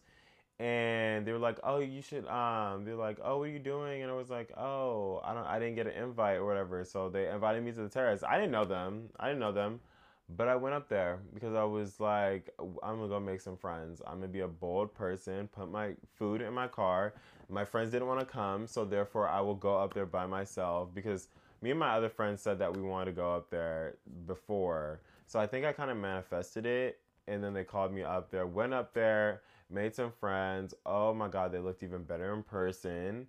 and 0.58 1.26
they 1.26 1.32
were 1.32 1.38
like, 1.38 1.58
"Oh, 1.64 1.80
you 1.80 2.00
should." 2.02 2.26
Um, 2.28 2.84
they're 2.84 2.94
like, 2.94 3.18
"Oh, 3.22 3.38
what 3.38 3.48
are 3.48 3.52
you 3.52 3.58
doing?" 3.58 4.02
And 4.02 4.10
I 4.10 4.14
was 4.14 4.30
like, 4.30 4.56
"Oh, 4.56 5.20
I 5.24 5.34
don't, 5.34 5.44
I 5.44 5.58
didn't 5.58 5.74
get 5.74 5.88
an 5.88 5.94
invite 5.94 6.36
or 6.36 6.46
whatever." 6.46 6.84
So 6.84 7.08
they 7.08 7.28
invited 7.28 7.64
me 7.64 7.72
to 7.72 7.82
the 7.82 7.88
terrace. 7.88 8.22
I 8.22 8.36
didn't 8.36 8.52
know 8.52 8.64
them. 8.64 9.08
I 9.18 9.26
didn't 9.26 9.40
know 9.40 9.50
them, 9.52 9.80
but 10.28 10.48
I 10.48 10.56
went 10.56 10.74
up 10.74 10.88
there 10.88 11.20
because 11.34 11.54
I 11.54 11.64
was 11.64 12.00
like, 12.00 12.50
"I'm 12.58 12.96
gonna 12.96 13.08
go 13.08 13.20
make 13.20 13.40
some 13.40 13.56
friends. 13.56 14.02
I'm 14.06 14.14
gonna 14.14 14.28
be 14.28 14.40
a 14.40 14.48
bold 14.48 14.94
person. 14.94 15.48
Put 15.48 15.70
my 15.70 15.94
food 16.14 16.40
in 16.40 16.52
my 16.52 16.68
car. 16.68 17.14
My 17.48 17.64
friends 17.64 17.90
didn't 17.90 18.08
want 18.08 18.20
to 18.20 18.26
come, 18.26 18.66
so 18.66 18.84
therefore 18.84 19.28
I 19.28 19.40
will 19.40 19.54
go 19.54 19.76
up 19.76 19.94
there 19.94 20.06
by 20.06 20.26
myself 20.26 20.94
because 20.94 21.28
me 21.60 21.70
and 21.70 21.78
my 21.78 21.90
other 21.90 22.08
friends 22.08 22.42
said 22.42 22.58
that 22.60 22.74
we 22.74 22.82
wanted 22.82 23.06
to 23.06 23.12
go 23.12 23.34
up 23.34 23.50
there 23.50 23.96
before. 24.26 25.00
So 25.26 25.38
I 25.38 25.46
think 25.46 25.64
I 25.64 25.72
kind 25.72 25.90
of 25.90 25.96
manifested 25.96 26.66
it, 26.66 27.00
and 27.28 27.42
then 27.42 27.52
they 27.52 27.64
called 27.64 27.92
me 27.92 28.02
up 28.02 28.30
there. 28.30 28.46
Went 28.46 28.74
up 28.74 28.94
there 28.94 29.42
made 29.72 29.94
some 29.94 30.12
friends. 30.12 30.74
Oh 30.84 31.14
my 31.14 31.28
god, 31.28 31.52
they 31.52 31.58
looked 31.58 31.82
even 31.82 32.04
better 32.04 32.32
in 32.34 32.42
person. 32.42 33.26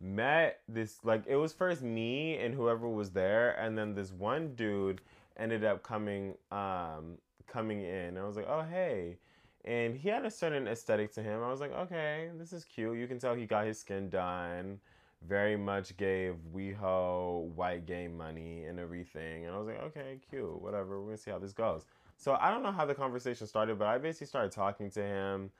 Met 0.00 0.60
this 0.68 0.98
like 1.04 1.24
it 1.26 1.36
was 1.36 1.52
first 1.52 1.82
me 1.82 2.36
and 2.36 2.54
whoever 2.54 2.88
was 2.88 3.10
there, 3.10 3.52
and 3.52 3.78
then 3.78 3.94
this 3.94 4.12
one 4.12 4.54
dude 4.54 5.00
ended 5.38 5.64
up 5.64 5.82
coming 5.82 6.34
um 6.50 7.18
coming 7.46 7.82
in. 7.82 8.16
I 8.18 8.24
was 8.24 8.36
like, 8.36 8.48
oh 8.48 8.62
hey. 8.62 9.18
And 9.64 9.96
he 9.96 10.10
had 10.10 10.26
a 10.26 10.30
certain 10.30 10.68
aesthetic 10.68 11.12
to 11.14 11.22
him. 11.22 11.42
I 11.42 11.50
was 11.50 11.60
like, 11.60 11.72
okay, 11.72 12.28
this 12.36 12.52
is 12.52 12.64
cute. 12.64 12.98
You 12.98 13.06
can 13.06 13.18
tell 13.18 13.34
he 13.34 13.46
got 13.46 13.66
his 13.66 13.78
skin 13.78 14.10
done. 14.10 14.78
Very 15.26 15.56
much 15.56 15.96
gave 15.96 16.34
WeHo 16.54 17.48
white 17.54 17.86
game 17.86 18.14
money 18.14 18.64
and 18.64 18.78
everything. 18.78 19.46
And 19.46 19.54
I 19.54 19.58
was 19.58 19.66
like, 19.66 19.82
okay, 19.84 20.18
cute, 20.28 20.60
whatever. 20.60 21.00
We're 21.00 21.06
gonna 21.06 21.16
see 21.16 21.30
how 21.30 21.38
this 21.38 21.52
goes. 21.52 21.86
So 22.16 22.36
I 22.40 22.50
don't 22.50 22.62
know 22.62 22.72
how 22.72 22.84
the 22.84 22.94
conversation 22.94 23.46
started, 23.46 23.78
but 23.78 23.88
I 23.88 23.96
basically 23.98 24.26
started 24.26 24.52
talking 24.52 24.90
to 24.90 25.02
him. 25.02 25.50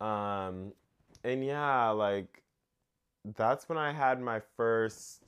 Um, 0.00 0.72
and 1.22 1.44
yeah, 1.44 1.90
like 1.90 2.42
that's 3.36 3.68
when 3.68 3.78
I 3.78 3.92
had 3.92 4.20
my 4.20 4.40
first. 4.56 5.22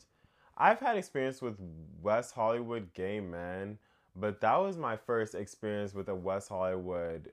I've 0.56 0.80
had 0.80 0.96
experience 0.96 1.42
with 1.42 1.56
West 2.02 2.34
Hollywood 2.34 2.92
gay 2.94 3.20
men, 3.20 3.78
but 4.18 4.40
that 4.40 4.56
was 4.56 4.76
my 4.76 4.96
first 4.96 5.34
experience 5.34 5.94
with 5.94 6.08
a 6.08 6.14
West 6.14 6.48
Hollywood 6.48 7.32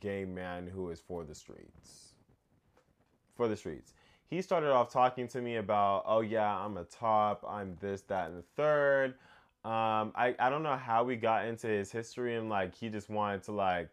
gay 0.00 0.24
man 0.24 0.66
who 0.66 0.90
is 0.90 1.00
for 1.00 1.24
the 1.24 1.34
streets. 1.34 2.12
For 3.34 3.48
the 3.48 3.56
streets. 3.56 3.94
He 4.28 4.42
started 4.42 4.70
off 4.70 4.92
talking 4.92 5.26
to 5.28 5.40
me 5.40 5.56
about, 5.56 6.04
oh 6.06 6.20
yeah, 6.20 6.56
I'm 6.56 6.76
a 6.76 6.84
top, 6.84 7.44
I'm 7.48 7.76
this, 7.80 8.02
that, 8.02 8.28
and 8.28 8.38
the 8.38 8.44
third. 8.56 9.14
Um, 9.64 10.12
I, 10.14 10.34
I 10.38 10.48
don't 10.48 10.62
know 10.62 10.76
how 10.76 11.04
we 11.04 11.16
got 11.16 11.46
into 11.46 11.66
his 11.66 11.90
history 11.90 12.36
and 12.36 12.48
like 12.48 12.74
he 12.74 12.88
just 12.88 13.10
wanted 13.10 13.42
to 13.44 13.52
like 13.52 13.90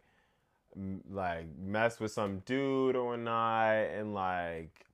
like 1.10 1.46
mess 1.58 1.98
with 1.98 2.12
some 2.12 2.38
dude 2.46 2.94
or 2.94 3.16
not 3.16 3.72
and 3.72 4.14
like 4.14 4.86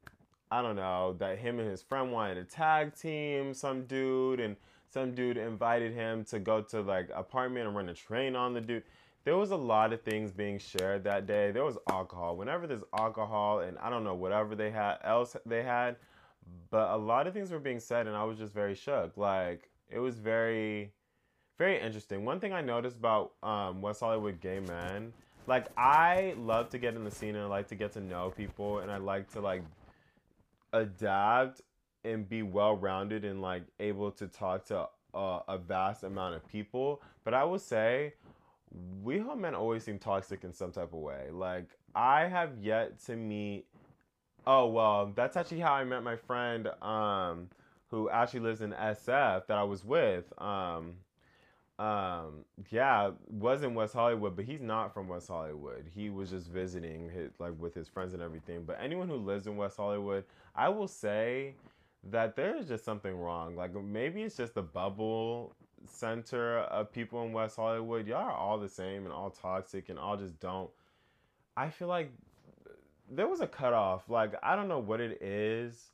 I 0.51 0.63
don't 0.63 0.77
know 0.77 1.15
that 1.19 1.39
him 1.39 1.61
and 1.61 1.71
his 1.71 1.83
friend 1.83 2.11
wanted 2.11 2.37
to 2.37 2.45
tag 2.45 2.97
team 2.97 3.55
some 3.55 3.85
dude 3.85 4.41
and 4.41 4.57
some 4.95 5.13
dude 5.15 5.37
invited 5.37 5.93
him 5.93 6.25
to 6.27 6.39
go 6.39 6.63
to 6.63 6.81
like 6.81 7.11
apartment 7.15 7.67
and 7.67 7.77
run 7.77 7.89
a 7.89 7.95
train 7.95 8.37
on 8.37 8.55
the 8.55 8.61
dude. 8.61 8.85
There 9.25 9.37
was 9.37 9.51
a 9.51 9.57
lot 9.57 9.93
of 9.93 10.03
things 10.03 10.31
being 10.31 10.59
shared 10.59 11.05
that 11.05 11.27
day. 11.27 11.51
There 11.51 11.65
was 11.65 11.77
alcohol. 11.91 12.37
Whenever 12.37 12.67
there's 12.67 12.85
alcohol 12.97 13.61
and 13.61 13.77
I 13.79 13.91
don't 13.91 14.05
know 14.05 14.15
whatever 14.15 14.55
they 14.55 14.71
had 14.71 14.99
else 15.03 15.37
they 15.45 15.63
had, 15.63 15.97
but 16.71 16.91
a 16.91 16.97
lot 16.97 17.27
of 17.27 17.35
things 17.35 17.51
were 17.51 17.59
being 17.59 17.81
said 17.81 18.07
and 18.07 18.17
I 18.17 18.23
was 18.25 18.39
just 18.39 18.55
very 18.55 18.75
shook. 18.75 19.17
Like 19.17 19.69
it 19.91 19.99
was 19.99 20.17
very 20.19 20.93
very 21.59 21.81
interesting. 21.81 22.25
One 22.25 22.41
thing 22.41 22.53
I 22.53 22.61
noticed 22.61 22.97
about 22.97 23.33
um, 23.43 23.83
West 23.83 24.01
Hollywood 24.01 24.41
gay 24.41 24.61
men 24.61 25.13
like 25.47 25.67
I 25.77 26.35
love 26.39 26.71
to 26.71 26.79
get 26.79 26.95
in 26.95 27.05
the 27.05 27.11
scene 27.11 27.35
and 27.35 27.45
I 27.45 27.49
like 27.49 27.69
to 27.69 27.75
get 27.75 27.93
to 27.93 28.01
know 28.01 28.33
people 28.35 28.79
and 28.79 28.91
I 28.91 28.97
like 28.97 29.31
to 29.33 29.41
like 29.41 29.63
adapt 30.73 31.61
and 32.05 32.29
be 32.29 32.43
well 32.43 32.77
rounded 32.77 33.25
and 33.25 33.41
like 33.41 33.63
able 33.81 34.11
to 34.13 34.27
talk 34.27 34.65
to 34.67 34.89
uh, 35.15 35.41
a 35.49 35.59
vast 35.59 36.03
amount 36.05 36.35
of 36.35 36.47
people. 36.49 37.03
But 37.25 37.35
I 37.35 37.45
will 37.45 37.59
say, 37.59 38.15
WeHo 39.05 39.39
men 39.39 39.55
always 39.55 39.85
seem 39.85 39.99
toxic 39.99 40.45
in 40.45 40.53
some 40.53 40.73
type 40.73 40.93
of 40.93 41.01
way. 41.01 41.29
Like 41.33 41.69
I 41.95 42.27
have 42.27 42.59
yet 42.61 42.99
to 43.07 43.17
meet. 43.17 43.67
Oh 44.47 44.67
well, 44.67 45.13
that's 45.15 45.37
actually 45.37 45.61
how 45.61 45.73
I 45.73 45.85
met 45.85 46.03
my 46.03 46.17
friend, 46.17 46.69
um, 46.83 47.49
who 47.89 48.11
actually 48.11 48.41
lives 48.41 48.61
in 48.61 48.73
SF 48.73 49.47
that 49.47 49.57
I 49.57 49.63
was 49.63 49.85
with. 49.85 50.33
Um, 50.39 50.97
um 51.79 52.45
yeah 52.71 53.11
was 53.29 53.65
in 53.65 53.75
west 53.75 53.95
hollywood 53.95 54.37
but 54.37 54.45
he's 54.45 54.61
not 54.61 54.95
from 54.95 55.09
west 55.09 55.27
hollywood 55.27 55.85
he 55.93 56.09
was 56.09 56.31
just 56.31 56.47
visiting 56.47 57.11
his, 57.11 57.33
like 57.41 57.53
with 57.59 57.75
his 57.75 57.89
friends 57.89 58.15
and 58.15 58.23
everything 58.23 58.63
but 58.65 58.79
anyone 58.81 59.09
who 59.09 59.17
lives 59.17 59.49
in 59.49 59.57
west 59.57 59.77
hollywood 59.77 60.23
i 60.55 60.69
will 60.69 60.87
say 60.87 61.53
that 62.11 62.37
there's 62.37 62.67
just 62.67 62.85
something 62.85 63.17
wrong 63.17 63.57
like 63.57 63.75
maybe 63.75 64.23
it's 64.23 64.37
just 64.37 64.55
the 64.55 64.63
bubble 64.63 65.55
center 65.87 66.59
of 66.61 66.91
people 66.93 67.23
in 67.25 67.33
west 67.33 67.57
hollywood 67.57 68.07
y'all 68.07 68.19
are 68.19 68.33
all 68.33 68.59
the 68.59 68.69
same 68.69 69.05
and 69.05 69.13
all 69.13 69.31
toxic 69.31 69.89
and 69.89 69.99
all 69.99 70.17
just 70.17 70.39
don't 70.41 70.71
i 71.57 71.69
feel 71.69 71.89
like 71.89 72.11
there 73.11 73.29
was 73.29 73.41
a 73.41 73.47
cutoff 73.47 74.09
like 74.09 74.35
i 74.43 74.57
don't 74.57 74.69
know 74.69 74.79
what 74.79 75.01
it 75.01 75.21
is 75.23 75.91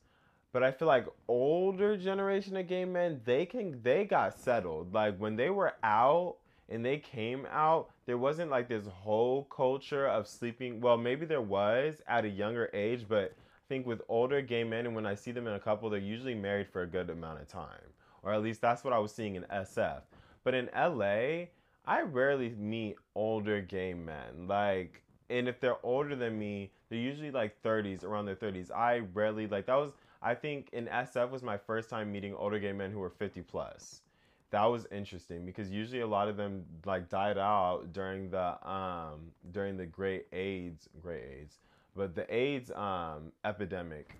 but 0.53 0.63
I 0.63 0.71
feel 0.71 0.87
like 0.87 1.07
older 1.27 1.95
generation 1.95 2.57
of 2.57 2.67
gay 2.67 2.85
men, 2.85 3.21
they 3.23 3.45
can 3.45 3.81
they 3.83 4.05
got 4.05 4.37
settled. 4.37 4.93
Like 4.93 5.17
when 5.17 5.35
they 5.35 5.49
were 5.49 5.73
out 5.83 6.37
and 6.67 6.85
they 6.85 6.97
came 6.97 7.47
out, 7.51 7.89
there 8.05 8.17
wasn't 8.17 8.51
like 8.51 8.67
this 8.67 8.85
whole 8.87 9.45
culture 9.45 10.07
of 10.07 10.27
sleeping. 10.27 10.81
Well, 10.81 10.97
maybe 10.97 11.25
there 11.25 11.41
was 11.41 12.01
at 12.07 12.25
a 12.25 12.29
younger 12.29 12.69
age, 12.73 13.05
but 13.07 13.33
think 13.71 13.87
with 13.87 14.01
older 14.09 14.41
gay 14.41 14.65
men, 14.65 14.85
and 14.85 14.93
when 14.93 15.05
I 15.05 15.15
see 15.15 15.31
them 15.31 15.47
in 15.47 15.53
a 15.53 15.59
couple, 15.59 15.89
they're 15.89 15.97
usually 15.97 16.35
married 16.35 16.67
for 16.67 16.81
a 16.81 16.85
good 16.85 17.09
amount 17.09 17.39
of 17.39 17.47
time, 17.47 17.87
or 18.21 18.33
at 18.33 18.43
least 18.43 18.59
that's 18.59 18.83
what 18.83 18.91
I 18.91 18.99
was 18.99 19.13
seeing 19.13 19.35
in 19.35 19.43
SF. 19.43 20.01
But 20.43 20.53
in 20.53 20.69
LA, 20.75 21.45
I 21.85 22.01
rarely 22.01 22.49
meet 22.49 22.97
older 23.15 23.61
gay 23.61 23.93
men. 23.93 24.45
Like, 24.45 25.03
and 25.29 25.47
if 25.47 25.61
they're 25.61 25.77
older 25.85 26.17
than 26.17 26.37
me, 26.37 26.69
they're 26.89 26.99
usually 26.99 27.31
like 27.31 27.63
30s, 27.63 28.03
around 28.03 28.25
their 28.25 28.35
30s. 28.35 28.71
I 28.71 29.03
rarely 29.13 29.47
like 29.47 29.67
that 29.67 29.75
was 29.75 29.93
I 30.21 30.35
think 30.35 30.67
in 30.73 30.87
SF 30.87 31.29
was 31.31 31.41
my 31.41 31.57
first 31.57 31.89
time 31.89 32.11
meeting 32.11 32.35
older 32.35 32.59
gay 32.59 32.73
men 32.73 32.91
who 32.91 32.99
were 32.99 33.09
50 33.09 33.41
plus. 33.43 34.01
That 34.49 34.65
was 34.65 34.85
interesting 34.91 35.45
because 35.45 35.71
usually 35.71 36.01
a 36.01 36.07
lot 36.07 36.27
of 36.27 36.35
them 36.35 36.65
like 36.85 37.07
died 37.07 37.37
out 37.37 37.93
during 37.93 38.31
the 38.31 38.69
um 38.69 39.31
during 39.53 39.77
the 39.77 39.85
great 39.85 40.27
AIDS 40.33 40.89
great 41.01 41.23
AIDS 41.23 41.59
but 41.95 42.15
the 42.15 42.33
AIDS 42.33 42.71
um 42.71 43.31
epidemic. 43.45 44.15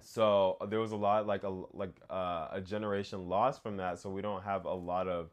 so 0.00 0.56
there 0.68 0.80
was 0.80 0.92
a 0.92 0.96
lot 0.96 1.26
like 1.26 1.42
a 1.42 1.48
like 1.72 1.90
uh, 2.10 2.48
a 2.52 2.60
generation 2.60 3.28
lost 3.28 3.62
from 3.62 3.76
that. 3.78 3.98
So 3.98 4.10
we 4.10 4.22
don't 4.22 4.42
have 4.42 4.64
a 4.64 4.72
lot 4.74 5.08
of 5.08 5.30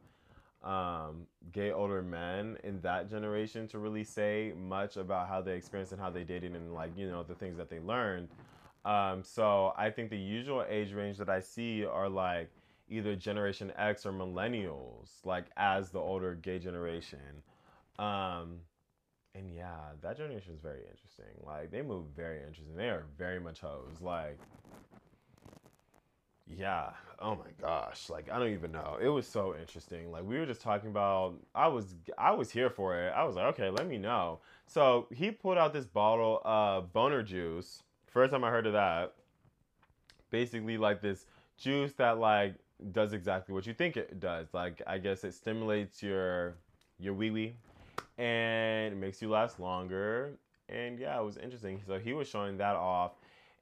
um, 0.63 1.28
gay 1.52 1.71
older 1.71 2.02
men 2.02 2.58
in 2.63 2.82
that 2.82 3.10
generation 3.10 3.67
to 3.69 3.80
really 3.80 4.04
say 4.04 4.54
much 4.58 4.98
about 4.98 5.28
how 5.28 5.41
they 5.41 5.56
experienced 5.56 5.91
and 5.91 6.02
how 6.02 6.10
they 6.10 6.24
dated 6.24 6.56
and 6.56 6.74
like 6.74 6.98
you 6.98 7.10
know 7.10 7.24
the 7.24 7.36
things 7.36 7.58
that 7.58 7.69
they 7.69 7.80
learned. 7.80 8.30
Um, 8.86 9.24
so 9.24 9.74
I 9.78 9.89
think 9.91 10.10
the 10.10 10.17
usual 10.17 10.65
age 10.67 10.93
range 10.93 11.17
that 11.17 11.30
I 11.30 11.39
see 11.39 11.86
are 11.86 12.10
like 12.10 12.52
either 12.89 13.15
Generation 13.15 13.71
X 13.78 14.06
or 14.06 14.12
millennials, 14.13 15.10
like 15.26 15.45
as 15.58 15.89
the 15.91 16.00
older 16.00 16.36
gay 16.36 16.60
generation. 16.60 17.43
Um, 18.00 18.60
and 19.36 19.54
yeah, 19.54 19.91
that 20.02 20.17
generation 20.17 20.54
is 20.54 20.62
very 20.62 20.82
interesting. 20.89 21.26
Like 21.45 21.71
they 21.71 21.82
move 21.82 22.06
very 22.15 22.39
interesting. 22.39 22.76
They 22.76 22.89
are 22.89 23.04
very 23.17 23.39
much 23.39 23.60
hoes. 23.60 24.02
Like 24.02 24.39
yeah. 26.48 26.91
Oh 27.19 27.36
my 27.36 27.52
gosh. 27.60 28.10
Like 28.10 28.30
I 28.32 28.39
don't 28.39 28.54
even 28.54 28.71
know. 28.71 28.98
It 29.02 29.10
was 29.10 29.28
so 29.28 29.56
interesting. 29.60 30.12
Like 30.12 30.24
we 30.24 30.38
were 30.38 30.45
just 30.45 30.62
talking 30.62 30.89
about 30.89 31.36
I 31.54 31.67
was 31.67 31.95
I 32.17 32.32
was 32.32 32.52
here 32.52 32.69
for 32.69 33.00
it. 33.00 33.12
I 33.15 33.24
was 33.24 33.36
like, 33.36 33.45
"Okay, 33.54 33.69
let 33.69 33.88
me 33.88 33.98
know." 33.98 34.39
So, 34.67 35.08
he 35.13 35.30
pulled 35.30 35.60
out 35.60 35.74
this 35.74 35.86
bottle 35.86 36.41
of 36.43 36.91
boner 36.91 37.21
juice. 37.21 37.84
First 38.08 38.32
time 38.32 38.43
I 38.43 38.50
heard 38.50 38.65
of 38.65 38.74
that. 38.74 39.13
Basically 40.32 40.78
like 40.78 41.02
this 41.02 41.26
juice 41.58 41.93
that 41.93 42.19
like 42.19 42.56
does 42.91 43.13
exactly 43.13 43.54
what 43.54 43.65
you 43.65 43.74
think 43.74 43.98
it 43.98 44.19
does. 44.19 44.54
Like 44.54 44.82
I 44.86 44.98
guess 44.98 45.24
it 45.24 45.34
stimulates 45.34 46.04
your 46.04 46.56
your 47.00 47.13
wee 47.13 47.32
wee 47.32 47.56
and 48.18 48.94
it 48.94 48.98
makes 48.98 49.22
you 49.22 49.30
last 49.30 49.60
longer. 49.60 50.38
And 50.70 51.00
yeah, 51.00 51.20
it 51.20 51.24
was 51.24 51.38
interesting. 51.38 51.82
So 51.86 52.00
he 52.00 52.14
was 52.14 52.28
showing 52.28 52.58
that 52.58 52.76
off 52.76 53.12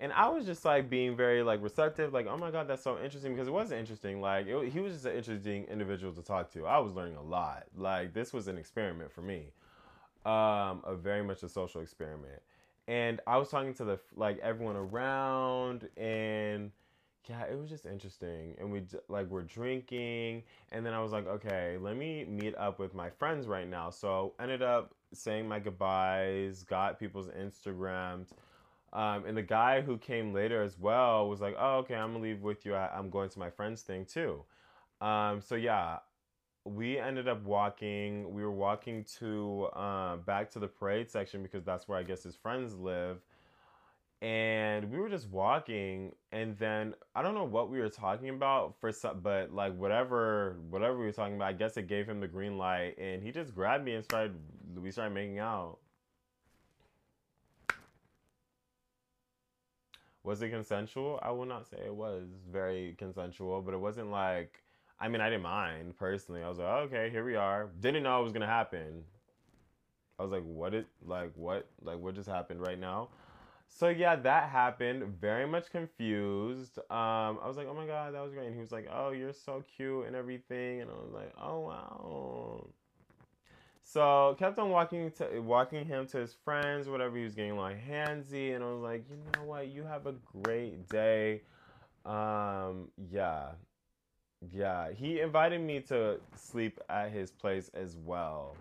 and 0.04 0.12
I 0.12 0.28
was 0.28 0.46
just 0.46 0.66
like 0.66 0.90
being 0.90 1.16
very 1.16 1.44
like 1.44 1.64
receptive, 1.64 2.12
like, 2.12 2.28
oh 2.28 2.38
my 2.38 2.52
god, 2.52 2.68
that's 2.68 2.84
so 2.84 3.02
interesting 3.02 3.34
because 3.34 3.48
it 3.48 3.52
wasn't 3.52 3.80
interesting. 3.80 4.20
Like, 4.20 4.48
it, 4.48 4.70
he 4.70 4.82
was 4.82 4.94
just 4.94 5.06
an 5.06 5.16
interesting 5.16 5.64
individual 5.72 6.12
to 6.12 6.22
talk 6.22 6.52
to. 6.54 6.66
I 6.66 6.80
was 6.80 6.94
learning 6.94 7.16
a 7.16 7.22
lot. 7.22 7.68
Like, 7.74 8.14
this 8.14 8.34
was 8.34 8.50
an 8.50 8.58
experiment 8.58 9.14
for 9.14 9.22
me, 9.22 9.54
um, 10.26 10.82
a 10.84 10.98
very 11.00 11.24
much 11.24 11.42
a 11.44 11.48
social 11.48 11.80
experiment. 11.80 12.42
And 12.88 13.22
I 13.26 13.38
was 13.38 13.48
talking 13.48 13.74
to 13.76 13.86
the 13.86 14.00
like 14.14 14.40
everyone 14.40 14.76
around, 14.76 15.88
and 15.96 16.72
yeah, 17.30 17.44
it 17.44 17.58
was 17.58 17.70
just 17.70 17.86
interesting. 17.86 18.56
And 18.60 18.72
we 18.72 18.84
like 19.08 19.28
we're 19.28 19.44
drinking, 19.44 20.44
and 20.72 20.86
then 20.86 20.94
I 20.94 21.02
was 21.02 21.12
like, 21.12 21.28
okay, 21.28 21.78
let 21.80 21.96
me 21.96 22.26
meet 22.26 22.56
up 22.58 22.80
with 22.80 22.94
my 22.94 23.10
friends 23.10 23.48
right 23.48 23.68
now. 23.68 23.90
So 23.90 24.34
ended 24.40 24.62
up 24.62 24.94
saying 25.14 25.48
my 25.48 25.60
goodbyes, 25.60 26.64
got 26.64 27.00
people's 27.00 27.28
Instagrams 27.28 28.34
um, 28.94 29.26
and 29.26 29.36
the 29.36 29.42
guy 29.42 29.82
who 29.82 29.98
came 29.98 30.34
later 30.34 30.62
as 30.62 30.78
well 30.78 31.28
was 31.28 31.42
like, 31.42 31.56
"Oh, 31.58 31.78
okay, 31.80 31.96
I'm 31.96 32.14
gonna 32.14 32.24
leave 32.24 32.44
with 32.44 32.64
you. 32.64 32.76
I, 32.76 32.98
am 32.98 33.10
going 33.10 33.30
to 33.30 33.40
my 33.40 33.50
friend's 33.50 33.82
thing 33.82 34.06
too." 34.06 34.44
Um, 35.02 35.42
so 35.42 35.56
yeah, 35.56 35.98
we 36.64 37.00
ended 37.00 37.28
up 37.28 37.44
walking. 37.44 38.32
We 38.34 38.44
were 38.44 38.52
walking 38.52 39.04
to 39.20 39.66
uh, 39.74 40.18
back 40.18 40.52
to 40.52 40.60
the 40.60 40.68
parade 40.68 41.10
section 41.10 41.42
because 41.42 41.64
that's 41.64 41.88
where 41.88 41.98
I 41.98 42.04
guess 42.04 42.22
his 42.24 42.36
friends 42.36 42.76
live. 42.78 43.18
And 44.24 44.90
we 44.90 45.00
were 45.00 45.10
just 45.10 45.30
walking, 45.30 46.14
and 46.32 46.58
then 46.58 46.96
I 47.14 47.22
don't 47.22 47.36
know 47.36 47.44
what 47.44 47.70
we 47.70 47.80
were 47.80 47.90
talking 47.90 48.30
about 48.30 48.74
for 48.80 48.90
some, 48.94 49.20
but 49.20 49.54
like 49.54 49.76
whatever, 49.76 50.56
whatever 50.70 50.98
we 50.98 51.04
were 51.06 51.12
talking 51.12 51.36
about, 51.36 51.50
I 51.50 51.54
guess 51.54 51.76
it 51.76 51.88
gave 51.88 52.08
him 52.08 52.22
the 52.22 52.28
green 52.30 52.58
light, 52.58 52.98
and 52.98 53.22
he 53.22 53.32
just 53.32 53.54
grabbed 53.54 53.84
me 53.84 53.96
and 53.96 54.04
started. 54.06 54.34
We 54.78 54.92
started 54.92 55.14
making 55.14 55.40
out. 55.40 55.78
Was 60.24 60.42
it 60.42 60.52
consensual? 60.52 61.20
I 61.22 61.32
will 61.32 61.46
not 61.46 61.68
say 61.68 61.78
it 61.86 61.94
was 61.94 62.24
very 62.50 62.96
consensual, 62.98 63.62
but 63.62 63.74
it 63.74 63.80
wasn't 63.80 64.10
like 64.10 64.64
I 65.02 65.10
mean 65.10 65.20
I 65.20 65.30
didn't 65.30 65.44
mind 65.44 65.98
personally. 65.98 66.42
I 66.44 66.48
was 66.48 66.60
like, 66.60 66.68
oh, 66.68 66.84
okay, 66.86 67.10
here 67.10 67.26
we 67.26 67.36
are. 67.36 67.70
Didn't 67.82 68.04
know 68.04 68.22
it 68.22 68.24
was 68.24 68.32
gonna 68.32 68.48
happen. 68.48 69.04
I 70.18 70.24
was 70.24 70.32
like, 70.32 70.44
what 70.44 70.74
it 70.74 70.88
like 71.06 71.34
what 71.36 71.68
like 71.82 72.00
what 72.00 72.16
just 72.16 72.30
happened 72.30 72.62
right 72.62 72.80
now? 72.80 73.10
So 73.76 73.90
yeah, 73.90 74.16
that 74.16 74.50
happened. 74.50 75.04
Very 75.20 75.48
much 75.48 75.72
confused. 75.72 76.78
Um, 76.92 77.40
I 77.42 77.48
was 77.48 77.58
like, 77.58 77.68
oh 77.68 77.74
my 77.74 77.88
god, 77.88 78.14
that 78.14 78.22
was 78.22 78.32
great. 78.32 78.46
And 78.46 78.54
he 78.54 78.62
was 78.62 78.72
like, 78.72 78.88
oh, 78.94 79.10
you're 79.10 79.34
so 79.34 79.64
cute 79.76 80.06
and 80.06 80.16
everything. 80.16 80.82
And 80.82 80.92
I 80.92 80.94
was 80.94 81.12
like, 81.12 81.34
oh 81.42 81.60
wow. 81.62 82.68
So 83.82 84.36
kept 84.38 84.60
on 84.60 84.70
walking 84.70 85.12
to 85.14 85.40
walking 85.40 85.86
him 85.86 86.06
to 86.08 86.20
his 86.20 86.34
friends, 86.46 86.88
whatever 86.88 87.18
he 87.18 87.24
was 87.24 87.34
getting 87.34 87.58
like 87.58 87.78
handsy, 87.84 88.56
and 88.56 88.64
I 88.64 88.68
was 88.72 88.82
like, 88.82 89.06
you 89.10 89.18
know 89.36 89.44
what, 89.46 89.68
you 89.70 89.84
have 89.84 90.06
a 90.06 90.14
great 90.44 90.88
day. 90.88 91.42
Um, 92.06 92.90
yeah. 93.12 93.50
Yeah. 94.52 94.92
He 94.92 95.20
invited 95.20 95.62
me 95.62 95.80
to 95.82 96.20
sleep 96.36 96.80
at 96.90 97.12
his 97.12 97.32
place 97.32 97.72
as 97.74 97.98
well. 97.98 98.56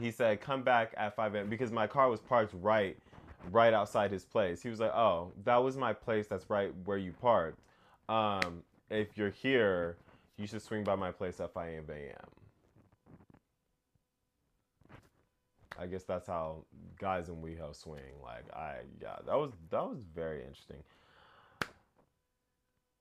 He 0.00 0.10
said, 0.10 0.40
come 0.40 0.62
back 0.62 0.92
at 0.96 1.14
5 1.14 1.34
a.m. 1.36 1.48
because 1.48 1.70
my 1.70 1.86
car 1.86 2.08
was 2.08 2.20
parked 2.20 2.54
right 2.60 2.96
right 3.50 3.72
outside 3.74 4.10
his 4.10 4.24
place. 4.24 4.62
He 4.62 4.68
was 4.68 4.80
like, 4.80 4.92
Oh, 4.94 5.32
that 5.44 5.56
was 5.56 5.76
my 5.76 5.92
place 5.92 6.26
that's 6.26 6.50
right 6.50 6.72
where 6.84 6.98
you 6.98 7.12
parked. 7.12 7.60
Um, 8.08 8.62
if 8.90 9.16
you're 9.16 9.30
here, 9.30 9.96
you 10.36 10.46
should 10.46 10.62
swing 10.62 10.84
by 10.84 10.96
my 10.96 11.12
place 11.12 11.40
at 11.40 11.52
5 11.52 11.88
a.m. 11.90 12.30
I 15.78 15.86
guess 15.86 16.04
that's 16.04 16.26
how 16.26 16.64
guys 16.98 17.28
in 17.28 17.36
WeHo 17.36 17.74
swing. 17.74 18.20
Like 18.22 18.44
I 18.54 18.76
yeah, 19.00 19.16
that 19.26 19.36
was 19.36 19.52
that 19.70 19.82
was 19.82 20.02
very 20.14 20.40
interesting. 20.42 20.82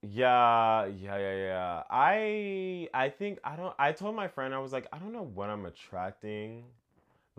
Yeah, 0.01 0.85
yeah, 0.85 1.17
yeah, 1.17 1.35
yeah. 1.35 1.83
I 1.89 2.87
I 2.93 3.09
think 3.09 3.39
I 3.43 3.55
don't 3.57 3.75
I 3.77 3.91
told 3.91 4.15
my 4.15 4.27
friend 4.29 4.53
I 4.53 4.59
was 4.59 4.71
like, 4.71 4.87
I 4.93 4.97
don't 4.99 5.11
know 5.11 5.25
what 5.25 5.49
I'm 5.49 5.65
attracting. 5.65 6.63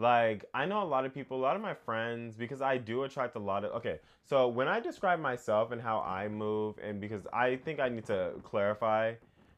Like, 0.01 0.47
I 0.55 0.65
know 0.65 0.83
a 0.83 0.85
lot 0.85 1.05
of 1.05 1.13
people, 1.13 1.37
a 1.37 1.43
lot 1.43 1.57
of 1.57 1.63
my 1.63 1.75
friends, 1.75 2.35
because 2.35 2.63
I 2.63 2.79
do 2.79 3.03
attract 3.03 3.37
a 3.37 3.39
lot 3.39 3.65
of. 3.65 3.73
Okay, 3.73 3.99
so 4.25 4.49
when 4.49 4.67
I 4.67 4.81
describe 4.81 5.21
myself 5.21 5.73
and 5.73 5.81
how 5.81 6.01
I 6.01 6.27
move, 6.27 6.77
and 6.83 7.01
because 7.01 7.27
I 7.33 7.57
think 7.57 7.81
I 7.81 7.91
need 7.91 8.07
to 8.07 8.33
clarify, 8.43 9.15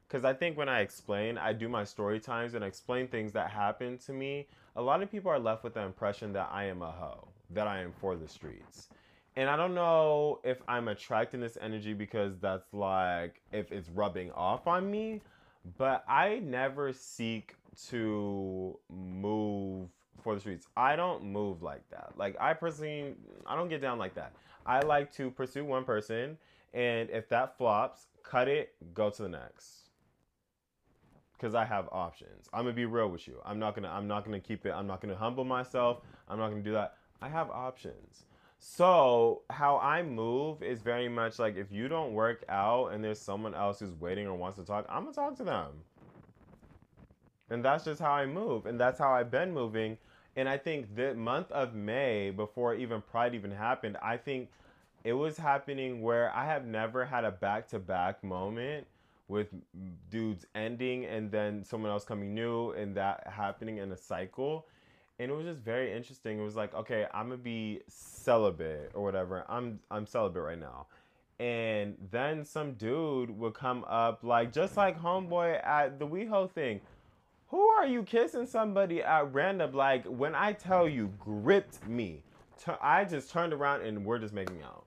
because 0.07 0.25
I 0.25 0.33
think 0.33 0.57
when 0.57 0.67
I 0.67 0.81
explain, 0.81 1.37
I 1.37 1.53
do 1.53 1.69
my 1.69 1.85
story 1.85 2.19
times 2.19 2.55
and 2.55 2.63
explain 2.63 3.07
things 3.07 3.31
that 3.31 3.51
happen 3.51 3.97
to 3.99 4.11
me 4.11 4.47
a 4.75 4.81
lot 4.81 5.03
of 5.03 5.11
people 5.11 5.31
are 5.31 5.39
left 5.39 5.63
with 5.63 5.75
the 5.75 5.81
impression 5.81 6.33
that 6.33 6.49
I 6.51 6.65
am 6.65 6.81
a 6.81 6.91
hoe, 6.91 7.27
that 7.51 7.67
I 7.67 7.81
am 7.81 7.93
for 7.99 8.15
the 8.15 8.27
streets. 8.27 8.89
And 9.35 9.49
I 9.49 9.55
don't 9.55 9.73
know 9.73 10.39
if 10.43 10.61
I'm 10.67 10.87
attracting 10.87 11.39
this 11.39 11.57
energy 11.61 11.93
because 11.93 12.37
that's 12.39 12.73
like, 12.73 13.41
if 13.51 13.71
it's 13.71 13.89
rubbing 13.89 14.31
off 14.31 14.67
on 14.67 14.89
me, 14.89 15.21
but 15.77 16.03
I 16.07 16.39
never 16.39 16.91
seek 16.93 17.55
to 17.89 18.77
move 18.89 19.89
for 20.21 20.35
the 20.35 20.41
streets. 20.41 20.67
I 20.77 20.95
don't 20.95 21.23
move 21.23 21.63
like 21.63 21.89
that. 21.89 22.13
Like, 22.15 22.35
I 22.39 22.53
personally, 22.53 23.15
I 23.45 23.55
don't 23.55 23.69
get 23.69 23.81
down 23.81 23.97
like 23.97 24.15
that. 24.15 24.33
I 24.65 24.79
like 24.81 25.11
to 25.13 25.31
pursue 25.31 25.65
one 25.65 25.83
person, 25.83 26.37
and 26.73 27.09
if 27.09 27.27
that 27.29 27.57
flops, 27.57 28.07
cut 28.23 28.47
it, 28.47 28.73
go 28.93 29.09
to 29.09 29.23
the 29.23 29.29
next 29.29 29.83
because 31.43 31.55
I 31.55 31.65
have 31.65 31.89
options. 31.91 32.47
I'm 32.53 32.63
gonna 32.63 32.73
be 32.73 32.85
real 32.85 33.09
with 33.09 33.27
you. 33.27 33.35
I'm 33.43 33.59
not 33.59 33.75
gonna 33.75 33.89
I'm 33.89 34.07
not 34.07 34.23
gonna 34.23 34.39
keep 34.39 34.65
it. 34.65 34.71
I'm 34.71 34.87
not 34.87 35.01
gonna 35.01 35.15
humble 35.15 35.43
myself. 35.43 35.99
I'm 36.29 36.39
not 36.39 36.47
gonna 36.47 36.61
do 36.61 36.71
that. 36.71 36.95
I 37.21 37.27
have 37.27 37.49
options. 37.49 38.23
So 38.59 39.41
how 39.49 39.77
I 39.79 40.03
move 40.03 40.63
is 40.63 40.81
very 40.81 41.09
much 41.09 41.39
like 41.39 41.57
if 41.57 41.69
you 41.69 41.89
don't 41.89 42.13
work 42.13 42.45
out 42.47 42.93
and 42.93 43.03
there's 43.03 43.19
someone 43.19 43.53
else 43.53 43.81
who's 43.81 43.93
waiting 43.93 44.25
or 44.25 44.35
wants 44.35 44.57
to 44.57 44.63
talk, 44.63 44.85
I'm 44.87 45.03
gonna 45.03 45.13
talk 45.13 45.35
to 45.39 45.43
them. 45.43 45.67
And 47.53 47.63
that's 47.63 47.85
just 47.85 48.01
how 48.01 48.11
I 48.11 48.25
move, 48.25 48.65
and 48.65 48.79
that's 48.79 48.99
how 48.99 49.11
I've 49.11 49.31
been 49.31 49.53
moving. 49.53 49.97
And 50.35 50.49
I 50.49 50.57
think 50.57 50.95
the 50.95 51.13
month 51.13 51.51
of 51.51 51.75
May, 51.75 52.31
before 52.31 52.73
even 52.73 53.01
Pride 53.01 53.35
even 53.35 53.51
happened, 53.51 53.97
I 54.01 54.17
think 54.17 54.49
it 55.03 55.13
was 55.13 55.37
happening 55.37 56.01
where 56.01 56.33
I 56.35 56.45
have 56.45 56.65
never 56.65 57.05
had 57.05 57.23
a 57.23 57.31
back 57.31 57.67
to 57.69 57.79
back 57.79 58.23
moment 58.23 58.87
with 59.27 59.47
dudes 60.09 60.45
ending 60.55 61.05
and 61.05 61.31
then 61.31 61.63
someone 61.63 61.91
else 61.91 62.03
coming 62.03 62.33
new 62.33 62.71
and 62.71 62.95
that 62.95 63.27
happening 63.27 63.77
in 63.77 63.91
a 63.91 63.97
cycle. 63.97 64.65
And 65.19 65.31
it 65.31 65.33
was 65.33 65.45
just 65.45 65.59
very 65.59 65.93
interesting. 65.93 66.39
It 66.39 66.43
was 66.43 66.55
like 66.55 66.73
okay 66.73 67.07
i'm 67.13 67.27
gonna 67.27 67.37
be 67.37 67.81
celibate 67.87 68.91
or 68.93 69.03
whatever. 69.03 69.45
I'm 69.47 69.79
i'm 69.89 70.05
celibate 70.05 70.43
right 70.43 70.59
now. 70.59 70.87
And 71.39 71.95
then 72.11 72.45
some 72.45 72.73
dude 72.73 73.29
would 73.37 73.53
come 73.53 73.85
up 73.87 74.23
like 74.23 74.53
just 74.53 74.77
like 74.77 75.01
homeboy 75.01 75.65
at 75.65 75.99
the 75.99 76.07
WeHo 76.07 76.51
thing 76.51 76.81
who 77.53 77.67
are 77.67 77.87
you 77.87 78.03
kissing 78.03 78.45
somebody 78.45 79.01
at 79.01 79.33
random 79.33 79.73
like 79.73 80.05
when 80.05 80.35
i 80.35 80.51
tell 80.51 80.87
you 80.87 81.11
gripped 81.19 81.85
me 81.87 82.23
I 82.79 83.03
just 83.03 83.29
turned 83.29 83.51
around 83.51 83.81
and 83.81 84.05
we're 84.05 84.19
just 84.19 84.33
making 84.33 84.61
out 84.63 84.85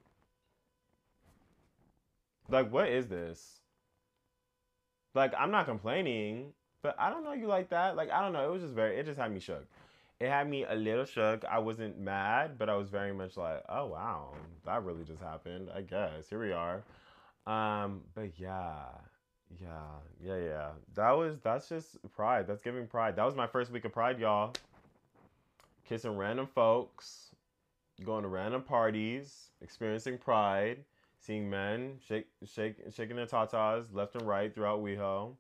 like 2.49 2.71
what 2.71 2.89
is 2.89 3.09
this 3.09 3.61
like 5.17 5.33
I'm 5.37 5.51
not 5.51 5.67
complaining, 5.67 6.53
but 6.83 6.95
I 6.99 7.11
don't 7.11 7.25
know 7.25 7.33
you 7.33 7.47
like 7.47 7.71
that. 7.71 7.97
Like 7.97 8.11
I 8.11 8.21
don't 8.21 8.33
know. 8.33 8.47
It 8.47 8.53
was 8.53 8.63
just 8.63 8.75
very. 8.75 8.99
It 8.99 9.07
just 9.07 9.19
had 9.19 9.33
me 9.33 9.41
shook. 9.41 9.67
it 10.21 10.29
had 10.29 10.49
me 10.49 10.65
a 10.65 10.75
little 10.75 11.07
shook. 11.07 11.45
I 11.47 11.59
wasn't 11.59 11.99
mad, 11.99 12.59
but 12.59 12.69
I 12.69 12.77
was 12.77 12.91
very 12.91 13.13
much 13.13 13.37
like, 13.37 13.63
oh 13.69 13.87
wow, 13.87 14.35
that 14.67 14.85
really 14.85 15.05
just 15.05 15.23
happened. 15.23 15.71
I 15.75 15.81
guess 15.81 16.29
here 16.29 16.41
we 16.41 16.53
are. 16.53 16.83
Um, 17.47 18.03
but 18.15 18.39
yeah, 18.39 18.85
yeah, 19.61 19.69
yeah, 20.23 20.37
yeah. 20.37 20.69
That 20.95 21.13
was 21.13 21.41
that's 21.41 21.69
just 21.69 21.97
pride. 22.15 22.47
That's 22.47 22.63
giving 22.63 22.87
pride. 22.87 23.17
That 23.17 23.25
was 23.25 23.35
my 23.35 23.47
first 23.47 23.71
week 23.71 23.85
of 23.85 23.93
pride, 23.93 24.19
y'all. 24.19 24.53
Kissing 25.89 26.17
random 26.17 26.47
folks, 26.47 27.31
going 28.05 28.23
to 28.23 28.29
random 28.29 28.63
parties, 28.63 29.51
experiencing 29.63 30.19
pride, 30.19 30.79
seeing 31.21 31.49
men 31.49 31.99
shake, 32.07 32.27
shake, 32.45 32.77
shaking 32.93 33.17
their 33.17 33.27
tatas 33.27 33.87
left 33.93 34.15
and 34.17 34.27
right 34.27 34.55
throughout 34.55 34.83
WeHo. 34.83 35.33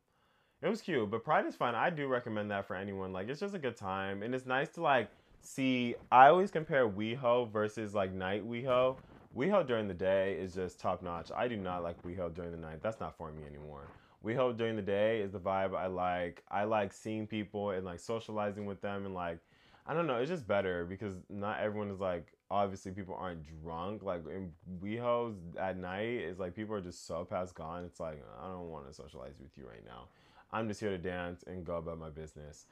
It 0.62 0.68
was 0.68 0.80
cute, 0.80 1.10
but 1.10 1.22
Pride 1.22 1.46
is 1.46 1.54
fun. 1.54 1.74
I 1.74 1.90
do 1.90 2.08
recommend 2.08 2.50
that 2.50 2.66
for 2.66 2.74
anyone. 2.74 3.12
Like, 3.12 3.28
it's 3.28 3.40
just 3.40 3.54
a 3.54 3.58
good 3.58 3.76
time, 3.76 4.22
and 4.22 4.34
it's 4.34 4.46
nice 4.46 4.68
to 4.70 4.80
like 4.80 5.10
see. 5.42 5.94
I 6.10 6.28
always 6.28 6.50
compare 6.50 6.88
WeHo 6.88 7.50
versus 7.52 7.94
like 7.94 8.12
night 8.12 8.48
WeHo. 8.48 8.96
WeHo 9.36 9.66
during 9.66 9.86
the 9.86 9.94
day 9.94 10.34
is 10.40 10.54
just 10.54 10.80
top 10.80 11.02
notch. 11.02 11.30
I 11.36 11.46
do 11.46 11.56
not 11.56 11.82
like 11.82 12.02
WeHo 12.02 12.34
during 12.34 12.52
the 12.52 12.56
night. 12.56 12.80
That's 12.82 13.00
not 13.00 13.18
for 13.18 13.30
me 13.32 13.42
anymore. 13.44 13.82
WeHo 14.24 14.56
during 14.56 14.76
the 14.76 14.82
day 14.82 15.20
is 15.20 15.32
the 15.32 15.38
vibe 15.38 15.76
I 15.76 15.88
like. 15.88 16.42
I 16.50 16.64
like 16.64 16.92
seeing 16.92 17.26
people 17.26 17.70
and 17.70 17.84
like 17.84 18.00
socializing 18.00 18.64
with 18.64 18.80
them 18.80 19.04
and 19.04 19.14
like 19.14 19.38
I 19.86 19.94
don't 19.94 20.06
know. 20.06 20.16
It's 20.16 20.30
just 20.30 20.48
better 20.48 20.84
because 20.84 21.14
not 21.28 21.60
everyone 21.60 21.90
is 21.90 22.00
like 22.00 22.32
obviously 22.50 22.92
people 22.92 23.14
aren't 23.14 23.44
drunk. 23.62 24.02
Like 24.02 24.22
in 24.26 24.52
WeHos 24.82 25.34
at 25.60 25.76
night, 25.76 26.20
it's 26.22 26.40
like 26.40 26.54
people 26.54 26.74
are 26.74 26.80
just 26.80 27.06
so 27.06 27.24
past 27.24 27.54
gone. 27.54 27.84
It's 27.84 28.00
like 28.00 28.24
I 28.42 28.48
don't 28.48 28.70
want 28.70 28.88
to 28.88 28.94
socialize 28.94 29.34
with 29.38 29.50
you 29.58 29.68
right 29.68 29.84
now. 29.84 30.04
I'm 30.50 30.66
just 30.66 30.80
here 30.80 30.90
to 30.90 30.98
dance 30.98 31.44
and 31.46 31.62
go 31.62 31.76
about 31.76 31.98
my 31.98 32.08
business. 32.08 32.66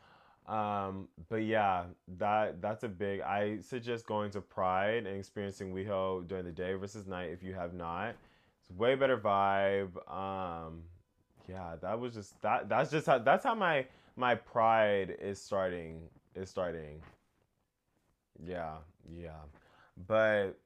Um, 0.46 1.09
but 1.30 1.44
yeah, 1.44 1.85
that 2.18 2.61
that's 2.61 2.85
a 2.85 2.88
big. 2.88 3.20
I 3.22 3.59
suggest 3.61 4.07
going 4.07 4.30
to 4.33 4.40
Pride 4.40 5.07
and 5.07 5.16
experiencing 5.18 5.74
WeHo 5.74 6.26
during 6.28 6.44
the 6.44 6.52
day 6.52 6.74
versus 6.74 7.07
night 7.07 7.30
if 7.30 7.42
you 7.42 7.54
have 7.54 7.72
not. 7.72 8.14
It's 8.61 8.70
way 8.70 8.94
better 8.94 9.16
vibe. 9.16 9.96
Um, 10.12 10.83
yeah, 11.48 11.76
that 11.80 11.98
was 11.98 12.14
just 12.14 12.40
that. 12.42 12.68
That's 12.68 12.90
just 12.90 13.07
how. 13.07 13.18
That's 13.18 13.44
how 13.44 13.54
my 13.54 13.87
my 14.16 14.35
Pride 14.35 15.16
is 15.20 15.40
starting. 15.40 16.00
Is 16.35 16.50
starting. 16.50 17.00
Yeah, 18.44 18.74
yeah, 19.11 19.30
but 20.07 20.59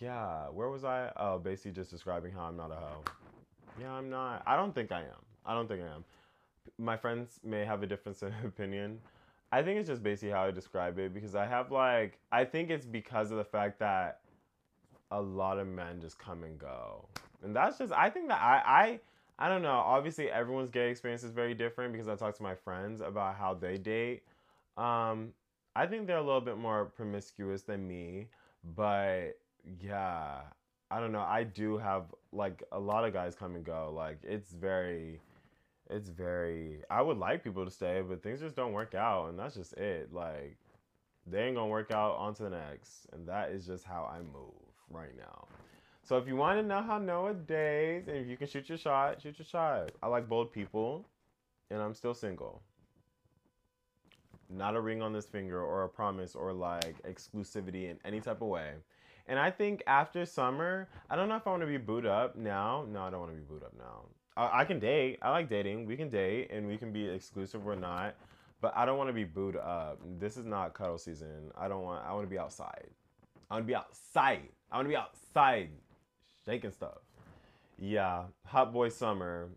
yeah, 0.00 0.44
where 0.48 0.68
was 0.68 0.84
I? 0.84 1.10
Oh, 1.16 1.38
basically 1.38 1.72
just 1.72 1.90
describing 1.90 2.32
how 2.32 2.42
I'm 2.42 2.56
not 2.56 2.70
a 2.70 2.76
hoe. 2.76 3.02
Yeah, 3.80 3.92
I'm 3.92 4.10
not. 4.10 4.42
I 4.46 4.54
don't 4.56 4.74
think 4.74 4.92
I 4.92 5.00
am. 5.00 5.24
I 5.44 5.54
don't 5.54 5.66
think 5.66 5.80
I 5.82 5.92
am. 5.94 6.04
My 6.78 6.96
friends 6.96 7.40
may 7.44 7.64
have 7.64 7.82
a 7.82 7.86
difference 7.86 8.22
of 8.22 8.32
opinion. 8.44 9.00
I 9.50 9.62
think 9.62 9.78
it's 9.78 9.88
just 9.88 10.02
basically 10.02 10.30
how 10.30 10.44
I 10.44 10.50
describe 10.50 10.98
it 10.98 11.12
because 11.12 11.34
I 11.34 11.46
have 11.46 11.70
like 11.70 12.18
I 12.30 12.44
think 12.44 12.70
it's 12.70 12.86
because 12.86 13.30
of 13.30 13.36
the 13.36 13.44
fact 13.44 13.78
that 13.80 14.20
a 15.10 15.20
lot 15.20 15.58
of 15.58 15.66
men 15.66 16.00
just 16.00 16.18
come 16.18 16.42
and 16.42 16.58
go. 16.58 17.06
And 17.42 17.54
that's 17.54 17.78
just 17.78 17.92
I 17.92 18.08
think 18.08 18.28
that 18.28 18.40
I 18.40 18.62
I 18.64 19.00
I 19.38 19.48
don't 19.48 19.62
know. 19.62 19.82
Obviously 19.84 20.30
everyone's 20.30 20.70
gay 20.70 20.90
experience 20.90 21.22
is 21.22 21.32
very 21.32 21.54
different 21.54 21.92
because 21.92 22.08
I 22.08 22.16
talk 22.16 22.36
to 22.36 22.42
my 22.42 22.54
friends 22.54 23.00
about 23.02 23.36
how 23.36 23.52
they 23.54 23.76
date. 23.76 24.22
Um 24.78 25.34
I 25.76 25.86
think 25.86 26.06
they're 26.06 26.18
a 26.18 26.22
little 26.22 26.40
bit 26.40 26.58
more 26.58 26.86
promiscuous 26.86 27.62
than 27.62 27.86
me, 27.86 28.28
but 28.76 29.38
yeah, 29.80 30.40
I 30.90 31.00
don't 31.00 31.12
know. 31.12 31.20
I 31.20 31.44
do 31.44 31.78
have 31.78 32.04
like 32.32 32.62
a 32.72 32.78
lot 32.78 33.04
of 33.04 33.12
guys 33.12 33.34
come 33.34 33.54
and 33.54 33.64
go. 33.64 33.92
Like 33.94 34.18
it's 34.22 34.52
very 34.52 35.20
it's 35.92 36.08
very 36.08 36.82
I 36.90 37.02
would 37.02 37.18
like 37.18 37.44
people 37.44 37.64
to 37.64 37.70
stay, 37.70 38.02
but 38.06 38.22
things 38.22 38.40
just 38.40 38.56
don't 38.56 38.72
work 38.72 38.94
out 38.94 39.28
and 39.28 39.38
that's 39.38 39.54
just 39.54 39.74
it. 39.74 40.12
Like 40.12 40.56
they 41.26 41.44
ain't 41.44 41.56
gonna 41.56 41.68
work 41.68 41.90
out 41.90 42.16
on 42.16 42.34
to 42.34 42.44
the 42.44 42.50
next. 42.50 43.06
And 43.12 43.28
that 43.28 43.50
is 43.50 43.66
just 43.66 43.84
how 43.84 44.10
I 44.12 44.18
move 44.20 44.54
right 44.90 45.16
now. 45.16 45.46
So 46.02 46.16
if 46.16 46.26
you 46.26 46.34
want 46.34 46.58
to 46.58 46.66
know 46.66 46.82
how 46.82 46.98
Noa 46.98 47.34
days 47.34 48.08
and 48.08 48.16
if 48.16 48.26
you 48.26 48.36
can 48.36 48.48
shoot 48.48 48.68
your 48.68 48.78
shot, 48.78 49.22
shoot 49.22 49.38
your 49.38 49.46
shot. 49.46 49.92
I 50.02 50.08
like 50.08 50.28
bold 50.28 50.52
people 50.52 51.06
and 51.70 51.80
I'm 51.80 51.94
still 51.94 52.14
single. 52.14 52.62
Not 54.50 54.76
a 54.76 54.80
ring 54.80 55.00
on 55.00 55.12
this 55.12 55.26
finger 55.26 55.62
or 55.62 55.84
a 55.84 55.88
promise 55.88 56.34
or 56.34 56.52
like 56.52 57.02
exclusivity 57.04 57.90
in 57.90 57.98
any 58.04 58.20
type 58.20 58.42
of 58.42 58.48
way. 58.48 58.72
And 59.28 59.38
I 59.38 59.50
think 59.50 59.82
after 59.86 60.26
summer, 60.26 60.88
I 61.08 61.16
don't 61.16 61.28
know 61.28 61.36
if 61.36 61.46
I 61.46 61.50
want 61.50 61.62
to 61.62 61.66
be 61.66 61.76
booed 61.78 62.06
up 62.06 62.36
now. 62.36 62.84
No, 62.90 63.02
I 63.02 63.10
don't 63.10 63.20
want 63.20 63.32
to 63.32 63.38
be 63.38 63.44
booed 63.44 63.62
up 63.62 63.72
now. 63.78 64.02
I, 64.36 64.60
I 64.60 64.64
can 64.64 64.78
date. 64.78 65.18
I 65.22 65.30
like 65.30 65.48
dating. 65.48 65.86
We 65.86 65.96
can 65.96 66.08
date 66.08 66.50
and 66.50 66.66
we 66.66 66.76
can 66.76 66.92
be 66.92 67.08
exclusive 67.08 67.66
or 67.66 67.76
not. 67.76 68.14
But 68.60 68.72
I 68.76 68.86
don't 68.86 68.96
want 68.96 69.08
to 69.08 69.14
be 69.14 69.24
booed 69.24 69.56
up. 69.56 69.98
This 70.18 70.36
is 70.36 70.44
not 70.44 70.72
cuddle 70.72 70.98
season. 70.98 71.50
I 71.58 71.68
don't 71.68 71.82
want. 71.82 72.04
I 72.06 72.12
want 72.12 72.24
to 72.24 72.30
be 72.30 72.38
outside. 72.38 72.88
I 73.50 73.54
want 73.54 73.64
to 73.64 73.68
be 73.68 73.74
outside. 73.74 74.48
I 74.70 74.76
want 74.76 74.86
to 74.86 74.88
be 74.88 74.96
outside, 74.96 75.70
shaking 76.46 76.70
stuff. 76.70 76.98
Yeah, 77.78 78.24
hot 78.46 78.72
boy 78.72 78.88
summer, 78.88 79.48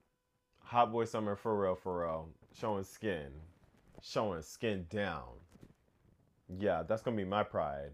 hot 0.59 0.91
boy 0.91 1.05
summer 1.05 1.35
for 1.35 1.61
real, 1.61 1.75
for 1.75 2.01
real. 2.01 2.29
Showing 2.59 2.83
skin, 2.83 3.27
showing 4.01 4.41
skin 4.41 4.88
down. 4.89 5.23
Yeah, 6.59 6.83
that's 6.83 7.03
gonna 7.03 7.15
be 7.15 7.25
my 7.25 7.43
pride. 7.43 7.91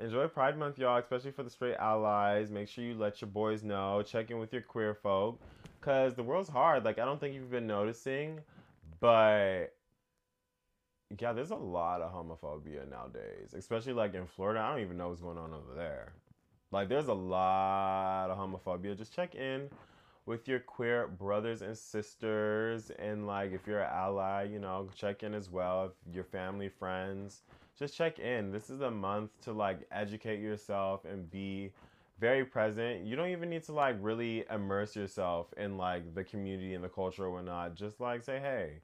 Enjoy 0.00 0.26
Pride 0.26 0.58
Month, 0.58 0.78
y'all, 0.78 0.98
especially 0.98 1.30
for 1.30 1.42
the 1.42 1.50
straight 1.50 1.76
allies. 1.76 2.50
Make 2.50 2.68
sure 2.68 2.84
you 2.84 2.94
let 2.94 3.20
your 3.20 3.30
boys 3.30 3.62
know. 3.62 4.02
Check 4.02 4.30
in 4.30 4.38
with 4.38 4.52
your 4.52 4.62
queer 4.62 4.94
folk 4.94 5.40
because 5.86 6.14
the 6.14 6.22
world's 6.22 6.48
hard. 6.48 6.84
Like 6.84 6.98
I 6.98 7.04
don't 7.04 7.20
think 7.20 7.34
you've 7.34 7.50
been 7.50 7.66
noticing, 7.68 8.40
but 8.98 9.72
yeah, 11.20 11.32
there's 11.32 11.52
a 11.52 11.56
lot 11.56 12.00
of 12.00 12.12
homophobia 12.12 12.90
nowadays, 12.90 13.54
especially 13.56 13.92
like 13.92 14.14
in 14.14 14.26
Florida. 14.26 14.60
I 14.60 14.70
don't 14.72 14.80
even 14.80 14.96
know 14.96 15.10
what's 15.10 15.20
going 15.20 15.38
on 15.38 15.52
over 15.52 15.74
there. 15.76 16.12
Like 16.72 16.88
there's 16.88 17.06
a 17.06 17.14
lot 17.14 18.30
of 18.30 18.36
homophobia. 18.36 18.98
Just 18.98 19.14
check 19.14 19.36
in 19.36 19.70
with 20.26 20.48
your 20.48 20.58
queer 20.58 21.06
brothers 21.06 21.62
and 21.62 21.78
sisters 21.78 22.90
and 22.98 23.28
like 23.28 23.52
if 23.52 23.64
you're 23.64 23.82
an 23.82 23.92
ally, 23.92 24.42
you 24.42 24.58
know, 24.58 24.88
check 24.96 25.22
in 25.22 25.34
as 25.34 25.48
well. 25.48 25.84
If 25.84 26.14
your 26.14 26.24
family, 26.24 26.68
friends, 26.68 27.42
just 27.78 27.96
check 27.96 28.18
in. 28.18 28.50
This 28.50 28.70
is 28.70 28.80
a 28.80 28.90
month 28.90 29.30
to 29.42 29.52
like 29.52 29.86
educate 29.92 30.40
yourself 30.40 31.04
and 31.04 31.30
be 31.30 31.70
very 32.18 32.44
present. 32.44 33.04
You 33.04 33.16
don't 33.16 33.28
even 33.28 33.50
need 33.50 33.64
to 33.64 33.72
like 33.72 33.96
really 34.00 34.44
immerse 34.50 34.96
yourself 34.96 35.52
in 35.56 35.76
like 35.76 36.14
the 36.14 36.24
community 36.24 36.74
and 36.74 36.82
the 36.82 36.88
culture 36.88 37.24
or 37.24 37.30
whatnot. 37.30 37.74
Just 37.74 38.00
like 38.00 38.22
say 38.22 38.38
hey. 38.38 38.80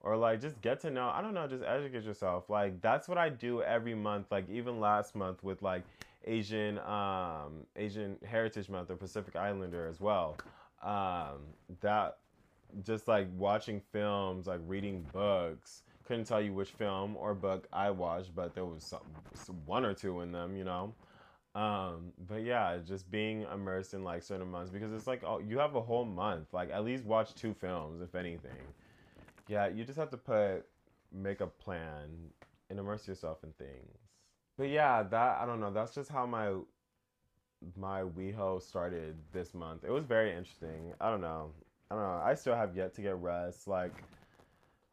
Or 0.00 0.16
like 0.16 0.40
just 0.40 0.60
get 0.60 0.80
to 0.82 0.90
know, 0.90 1.10
I 1.12 1.20
don't 1.20 1.34
know, 1.34 1.46
just 1.48 1.64
educate 1.64 2.04
yourself. 2.04 2.48
Like 2.48 2.80
that's 2.80 3.08
what 3.08 3.18
I 3.18 3.28
do 3.30 3.62
every 3.62 3.94
month. 3.94 4.26
Like 4.30 4.48
even 4.50 4.80
last 4.80 5.14
month 5.14 5.42
with 5.42 5.62
like 5.62 5.82
Asian 6.24 6.78
um 6.80 7.66
Asian 7.76 8.16
Heritage 8.24 8.68
Month 8.68 8.90
or 8.90 8.96
Pacific 8.96 9.34
Islander 9.36 9.86
as 9.88 10.00
well. 10.00 10.36
Um 10.82 11.38
that 11.80 12.18
just 12.84 13.08
like 13.08 13.28
watching 13.36 13.80
films, 13.92 14.46
like 14.46 14.60
reading 14.66 15.06
books. 15.12 15.82
Couldn't 16.06 16.24
tell 16.24 16.40
you 16.40 16.52
which 16.54 16.70
film 16.70 17.16
or 17.16 17.34
book 17.34 17.66
I 17.72 17.90
watched, 17.90 18.34
but 18.34 18.54
there 18.54 18.64
was 18.64 18.82
some, 18.82 19.00
one 19.66 19.84
or 19.84 19.92
two 19.92 20.20
in 20.20 20.32
them, 20.32 20.56
you 20.56 20.64
know. 20.64 20.94
Um, 21.58 22.12
but 22.28 22.44
yeah, 22.44 22.76
just 22.86 23.10
being 23.10 23.44
immersed 23.52 23.92
in 23.92 24.04
like 24.04 24.22
certain 24.22 24.48
months 24.48 24.70
because 24.70 24.92
it's 24.92 25.08
like 25.08 25.24
oh, 25.26 25.40
you 25.40 25.58
have 25.58 25.74
a 25.74 25.80
whole 25.80 26.04
month. 26.04 26.54
Like 26.54 26.70
at 26.70 26.84
least 26.84 27.04
watch 27.04 27.34
two 27.34 27.52
films, 27.52 28.00
if 28.00 28.14
anything. 28.14 28.52
Yeah, 29.48 29.66
you 29.66 29.82
just 29.82 29.98
have 29.98 30.10
to 30.10 30.16
put 30.16 30.66
make 31.12 31.40
a 31.40 31.48
plan 31.48 32.04
and 32.70 32.78
immerse 32.78 33.08
yourself 33.08 33.38
in 33.42 33.50
things. 33.52 33.98
But 34.56 34.68
yeah, 34.68 35.02
that 35.02 35.38
I 35.40 35.46
don't 35.46 35.58
know. 35.58 35.72
That's 35.72 35.92
just 35.92 36.12
how 36.12 36.26
my 36.26 36.52
my 37.76 38.02
WeHo 38.02 38.62
started 38.62 39.16
this 39.32 39.52
month. 39.52 39.82
It 39.82 39.90
was 39.90 40.04
very 40.04 40.30
interesting. 40.30 40.92
I 41.00 41.10
don't 41.10 41.20
know. 41.20 41.50
I 41.90 41.96
don't 41.96 42.04
know. 42.04 42.22
I 42.24 42.34
still 42.34 42.54
have 42.54 42.76
yet 42.76 42.94
to 42.94 43.02
get 43.02 43.16
rest. 43.16 43.66
Like 43.66 44.04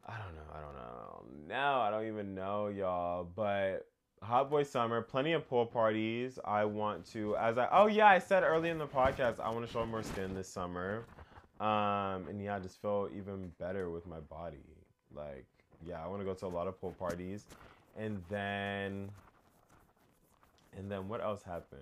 I 0.08 0.14
don't 0.18 0.34
know. 0.34 0.52
I 0.52 0.62
don't 0.62 0.74
know. 0.74 1.26
Now 1.48 1.82
I 1.82 1.92
don't 1.92 2.08
even 2.08 2.34
know, 2.34 2.70
y'all. 2.70 3.24
But 3.36 3.86
Hot 4.26 4.50
Boy 4.50 4.64
Summer, 4.64 5.02
plenty 5.02 5.34
of 5.34 5.48
pool 5.48 5.66
parties. 5.68 6.40
I 6.44 6.66
want 6.66 7.06
to, 7.12 7.38
as 7.38 7.58
I, 7.58 7.68
oh 7.72 7.86
yeah, 7.86 8.08
I 8.08 8.20
said 8.20 8.44
early 8.44 8.70
in 8.70 8.80
the 8.80 8.88
podcast, 8.88 9.40
I 9.40 9.50
want 9.52 9.66
to 9.66 9.72
show 9.72 9.86
more 9.86 10.02
skin 10.02 10.34
this 10.34 10.50
summer. 10.50 11.06
Um, 11.60 12.28
and 12.28 12.42
yeah, 12.44 12.56
I 12.56 12.60
just 12.60 12.82
feel 12.82 13.08
even 13.16 13.52
better 13.60 13.92
with 13.92 14.08
my 14.08 14.20
body. 14.20 14.58
Like, 15.16 15.46
yeah, 15.86 16.04
I 16.04 16.08
want 16.08 16.22
to 16.22 16.26
go 16.26 16.34
to 16.34 16.46
a 16.46 16.48
lot 16.48 16.68
of 16.68 16.82
pool 16.82 16.96
parties. 16.98 17.46
And 17.98 18.22
then, 18.30 19.10
and 20.76 20.92
then 20.92 21.08
what 21.08 21.22
else 21.22 21.44
happened? 21.44 21.82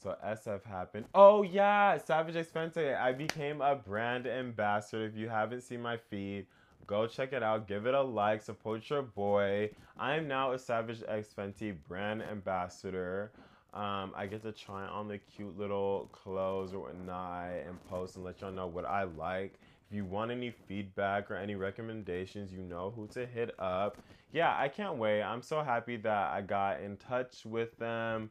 So 0.00 0.16
SF 0.24 0.64
happened. 0.64 1.06
Oh 1.12 1.42
yeah, 1.42 1.98
Savage 1.98 2.36
Fenty. 2.46 2.96
I 2.96 3.12
became 3.12 3.60
a 3.60 3.74
brand 3.74 4.28
ambassador. 4.28 5.04
If 5.04 5.16
you 5.16 5.28
haven't 5.28 5.62
seen 5.62 5.82
my 5.82 5.96
feed, 5.96 6.46
Go 6.88 7.06
check 7.06 7.34
it 7.34 7.42
out. 7.42 7.68
Give 7.68 7.86
it 7.86 7.94
a 7.94 8.00
like. 8.00 8.42
Support 8.42 8.88
your 8.88 9.02
boy. 9.02 9.70
I 9.98 10.14
am 10.16 10.26
now 10.26 10.52
a 10.52 10.58
Savage 10.58 11.02
X 11.06 11.28
Fenty 11.36 11.76
brand 11.86 12.22
ambassador. 12.22 13.30
Um, 13.74 14.12
I 14.16 14.26
get 14.26 14.42
to 14.42 14.52
try 14.52 14.86
on 14.86 15.06
the 15.06 15.18
cute 15.18 15.58
little 15.58 16.08
clothes 16.12 16.72
or 16.72 16.80
whatnot 16.80 17.50
and 17.66 17.84
post 17.90 18.16
and 18.16 18.24
let 18.24 18.40
y'all 18.40 18.50
know 18.50 18.66
what 18.66 18.86
I 18.86 19.02
like. 19.02 19.60
if 19.90 19.94
you 19.94 20.06
want 20.06 20.30
any 20.30 20.50
feedback 20.50 21.30
or 21.30 21.36
any 21.36 21.56
recommendations, 21.56 22.54
you 22.54 22.62
know 22.62 22.90
who 22.96 23.06
to 23.08 23.26
hit 23.26 23.54
up. 23.58 23.98
Yeah, 24.32 24.56
I 24.58 24.68
can't 24.68 24.96
wait. 24.96 25.22
I'm 25.22 25.42
so 25.42 25.62
happy 25.62 25.98
that 25.98 26.32
I 26.32 26.40
got 26.40 26.80
in 26.80 26.96
touch 26.96 27.44
with 27.44 27.76
them. 27.78 28.30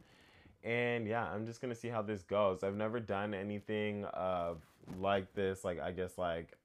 And 0.64 1.08
yeah, 1.08 1.26
I'm 1.26 1.46
just 1.46 1.62
gonna 1.62 1.76
see 1.76 1.90
how 1.90 2.02
this 2.02 2.24
goes. 2.24 2.64
I've 2.64 2.76
never 2.76 3.00
done 3.00 3.36
anything 3.36 4.06
of 4.06 4.64
like 5.00 5.32
this, 5.36 5.64
like 5.64 5.80
I 5.80 5.92
guess 5.92 6.18
like 6.18 6.57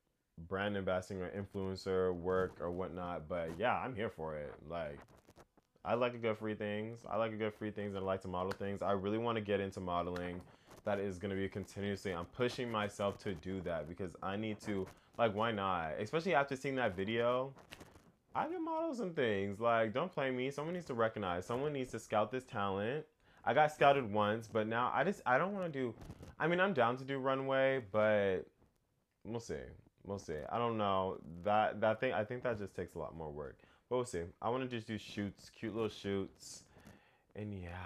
brand 0.48 0.76
ambassador 0.76 1.26
or 1.26 1.42
influencer 1.42 2.14
work 2.14 2.56
or 2.60 2.70
whatnot. 2.70 3.28
But 3.28 3.50
yeah, 3.58 3.76
I'm 3.76 3.94
here 3.94 4.10
for 4.10 4.36
it. 4.36 4.54
Like 4.68 4.98
I 5.84 5.94
like 5.94 6.14
a 6.14 6.18
good 6.18 6.38
free 6.38 6.54
things. 6.54 7.00
I 7.10 7.16
like 7.16 7.32
a 7.32 7.36
good 7.36 7.54
free 7.54 7.70
things 7.70 7.94
and 7.94 8.04
I 8.04 8.06
like 8.06 8.22
to 8.22 8.28
model 8.28 8.52
things. 8.52 8.82
I 8.82 8.92
really 8.92 9.18
want 9.18 9.36
to 9.36 9.42
get 9.42 9.60
into 9.60 9.80
modeling. 9.80 10.40
That 10.84 10.98
is 10.98 11.18
going 11.18 11.30
to 11.30 11.36
be 11.36 11.48
continuously. 11.48 12.12
I'm 12.12 12.24
pushing 12.26 12.70
myself 12.70 13.18
to 13.18 13.34
do 13.34 13.60
that 13.62 13.88
because 13.88 14.16
I 14.22 14.36
need 14.36 14.60
to. 14.62 14.86
Like, 15.18 15.34
why 15.34 15.52
not? 15.52 15.92
Especially 16.00 16.34
after 16.34 16.56
seeing 16.56 16.74
that 16.76 16.96
video. 16.96 17.52
I 18.34 18.46
can 18.46 18.64
model 18.64 18.94
some 18.94 19.12
things. 19.12 19.60
Like, 19.60 19.92
don't 19.92 20.10
play 20.10 20.30
me. 20.30 20.50
Someone 20.50 20.74
needs 20.74 20.86
to 20.86 20.94
recognize. 20.94 21.44
Someone 21.46 21.72
needs 21.72 21.90
to 21.92 21.98
scout 21.98 22.32
this 22.32 22.44
talent. 22.44 23.04
I 23.44 23.54
got 23.54 23.72
scouted 23.72 24.10
once, 24.10 24.48
but 24.50 24.66
now 24.66 24.90
I 24.94 25.04
just 25.04 25.20
I 25.26 25.36
don't 25.36 25.52
want 25.52 25.72
to 25.72 25.78
do. 25.78 25.94
I 26.38 26.46
mean, 26.46 26.60
I'm 26.60 26.72
down 26.72 26.96
to 26.98 27.04
do 27.04 27.18
runway, 27.18 27.82
but 27.90 28.46
we'll 29.24 29.40
see. 29.40 29.54
We'll 30.04 30.18
see. 30.18 30.34
I 30.50 30.58
don't 30.58 30.78
know 30.78 31.18
that 31.44 31.80
that 31.80 32.00
thing. 32.00 32.12
I 32.12 32.24
think 32.24 32.42
that 32.42 32.58
just 32.58 32.74
takes 32.74 32.94
a 32.94 32.98
lot 32.98 33.16
more 33.16 33.30
work. 33.30 33.58
But 33.88 33.96
we'll 33.96 34.04
see. 34.04 34.22
I 34.40 34.48
want 34.48 34.68
to 34.68 34.68
just 34.68 34.86
do 34.86 34.98
shoots, 34.98 35.50
cute 35.50 35.74
little 35.74 35.88
shoots, 35.88 36.64
and 37.36 37.52
yeah, 37.52 37.76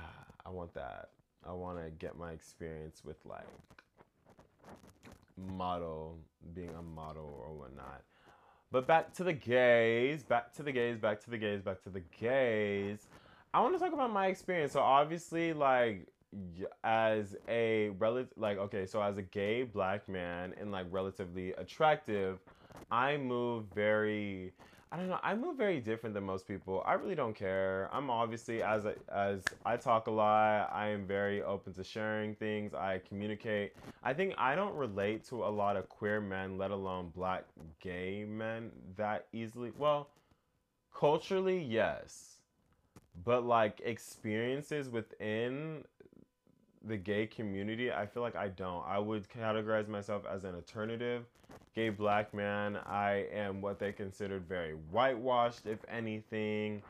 I 0.45 0.51
want 0.51 0.73
that. 0.75 1.11
I 1.47 1.53
want 1.53 1.79
to 1.79 1.91
get 1.91 2.17
my 2.19 2.33
experience 2.33 3.03
with 3.05 3.17
like 3.25 3.47
model, 5.37 6.19
being 6.55 6.71
a 6.79 6.83
model 6.83 7.45
or 7.47 7.55
whatnot. 7.55 8.03
But 8.73 8.87
back 8.87 9.13
to 9.15 9.25
the 9.25 9.33
gays, 9.33 10.23
back 10.23 10.53
to 10.55 10.63
the 10.63 10.73
gays, 10.73 10.99
back 10.99 11.21
to 11.25 11.31
the 11.31 11.39
gays, 11.39 11.61
back 11.63 11.83
to 11.83 11.91
the 11.91 12.03
gays. 12.19 13.07
I 13.55 13.61
want 13.61 13.75
to 13.75 13.79
talk 13.79 13.93
about 13.93 14.13
my 14.13 14.27
experience. 14.27 14.73
So 14.73 14.81
obviously, 14.81 15.53
like 15.53 16.09
as 16.85 17.37
a 17.49 17.90
relative, 17.99 18.33
like 18.37 18.59
okay, 18.59 18.87
so 18.87 19.01
as 19.03 19.16
a 19.16 19.22
gay 19.22 19.62
black 19.62 20.09
man 20.09 20.55
and 20.61 20.70
like 20.72 20.87
relatively 20.90 21.53
attractive, 21.53 22.38
I 22.90 23.16
move 23.16 23.64
very 23.75 24.53
I 24.92 24.99
don't 24.99 25.09
know. 25.09 25.18
I 25.22 25.35
move 25.35 25.57
very 25.57 25.81
different 25.81 26.14
than 26.14 26.25
most 26.25 26.46
people. 26.46 26.83
I 26.87 26.94
really 26.94 27.16
don't 27.16 27.35
care. 27.35 27.90
I'm 27.92 28.09
obviously 28.09 28.62
as 28.62 28.85
a, 28.85 28.94
as 29.12 29.42
I 29.64 29.77
talk 29.77 30.07
a 30.07 30.12
lot. 30.12 30.70
I 30.72 30.88
am 30.88 31.07
very 31.07 31.42
open 31.42 31.72
to 31.75 31.83
sharing 31.83 32.37
things. 32.37 32.72
I 32.72 33.01
communicate. 33.09 33.75
I 34.05 34.14
think 34.14 34.35
I 34.38 34.55
don't 34.55 34.75
relate 34.77 35.25
to 35.29 35.44
a 35.44 35.51
lot 35.51 35.77
of 35.77 35.88
queer 35.88 36.20
men, 36.20 36.57
let 36.57 36.70
alone 36.70 37.11
black 37.14 37.44
gay 37.81 38.25
men, 38.29 38.70
that 38.96 39.27
easily. 39.33 39.72
Well, 39.77 40.09
culturally, 40.94 41.61
yes, 41.61 42.37
but 43.25 43.44
like 43.44 43.81
experiences 43.85 44.88
within 44.88 45.83
the 46.87 46.96
gay 46.96 47.27
community, 47.27 47.92
I 47.92 48.07
feel 48.07 48.22
like 48.22 48.37
I 48.37 48.49
don't. 48.49 48.85
I 48.87 48.99
would 48.99 49.29
categorize 49.29 49.88
myself 49.88 50.22
as 50.31 50.44
an 50.44 50.55
alternative 50.55 51.25
gay 51.75 51.90
black 51.90 52.33
man. 52.33 52.77
I 52.87 53.27
am 53.33 53.61
what 53.61 53.79
they 53.79 53.92
considered 53.92 54.46
very 54.49 54.72
whitewashed, 54.90 55.66
if 55.66 55.79
anything. 55.88 56.83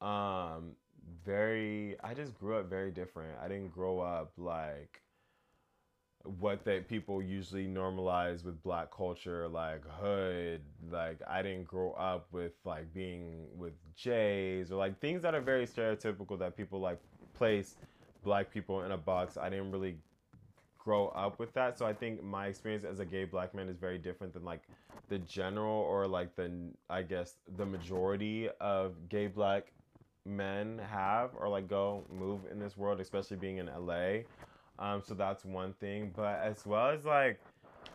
Um, 0.00 0.72
very, 1.24 1.96
I 2.02 2.14
just 2.14 2.34
grew 2.38 2.58
up 2.58 2.68
very 2.68 2.90
different. 2.90 3.38
I 3.42 3.48
didn't 3.48 3.72
grow 3.72 4.00
up 4.00 4.32
like 4.36 5.00
what 6.40 6.64
that 6.64 6.88
people 6.88 7.22
usually 7.22 7.66
normalize 7.66 8.44
with 8.44 8.60
black 8.62 8.90
culture 8.90 9.46
like 9.46 9.82
hood 10.00 10.60
like 10.90 11.20
i 11.28 11.40
didn't 11.40 11.64
grow 11.64 11.92
up 11.92 12.26
with 12.32 12.52
like 12.64 12.92
being 12.92 13.46
with 13.56 13.74
jays 13.94 14.72
or 14.72 14.76
like 14.76 14.98
things 15.00 15.22
that 15.22 15.36
are 15.36 15.40
very 15.40 15.66
stereotypical 15.66 16.36
that 16.36 16.56
people 16.56 16.80
like 16.80 16.98
place 17.34 17.76
black 18.26 18.52
people 18.52 18.82
in 18.82 18.90
a 18.90 18.96
box. 18.98 19.38
I 19.38 19.48
didn't 19.48 19.70
really 19.70 19.96
grow 20.76 21.08
up 21.08 21.38
with 21.38 21.54
that. 21.54 21.78
So 21.78 21.86
I 21.86 21.94
think 21.94 22.22
my 22.22 22.48
experience 22.48 22.84
as 22.84 22.98
a 22.98 23.04
gay 23.04 23.24
black 23.24 23.54
man 23.54 23.68
is 23.68 23.78
very 23.78 23.98
different 23.98 24.34
than 24.34 24.44
like 24.44 24.62
the 25.08 25.18
general 25.20 25.80
or 25.82 26.06
like 26.08 26.34
the 26.34 26.50
I 26.90 27.02
guess 27.02 27.36
the 27.56 27.64
majority 27.64 28.50
of 28.60 29.08
gay 29.08 29.28
black 29.28 29.72
men 30.26 30.80
have 30.90 31.30
or 31.38 31.48
like 31.48 31.68
go 31.68 32.04
move 32.12 32.40
in 32.50 32.58
this 32.58 32.76
world, 32.76 33.00
especially 33.00 33.36
being 33.36 33.58
in 33.58 33.66
LA. 33.66 34.22
Um, 34.78 35.02
so 35.06 35.14
that's 35.14 35.44
one 35.44 35.72
thing. 35.74 36.12
But 36.14 36.40
as 36.42 36.66
well 36.66 36.88
as 36.90 37.04
like, 37.04 37.40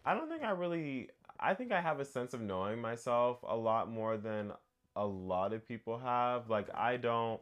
I 0.06 0.14
don't 0.16 0.30
think 0.30 0.44
I 0.44 0.52
really. 0.52 1.10
I 1.44 1.56
think 1.56 1.72
I 1.72 1.82
have 1.82 2.00
a 2.00 2.06
sense 2.06 2.36
of 2.36 2.42
knowing 2.42 2.80
myself 2.80 3.40
a 3.48 3.56
lot 3.56 3.90
more 3.90 4.16
than 4.16 4.54
a 4.96 5.06
lot 5.06 5.54
of 5.54 5.68
people 5.68 5.98
have. 5.98 6.50
Like 6.50 6.68
I 6.74 6.98
don't 6.98 7.42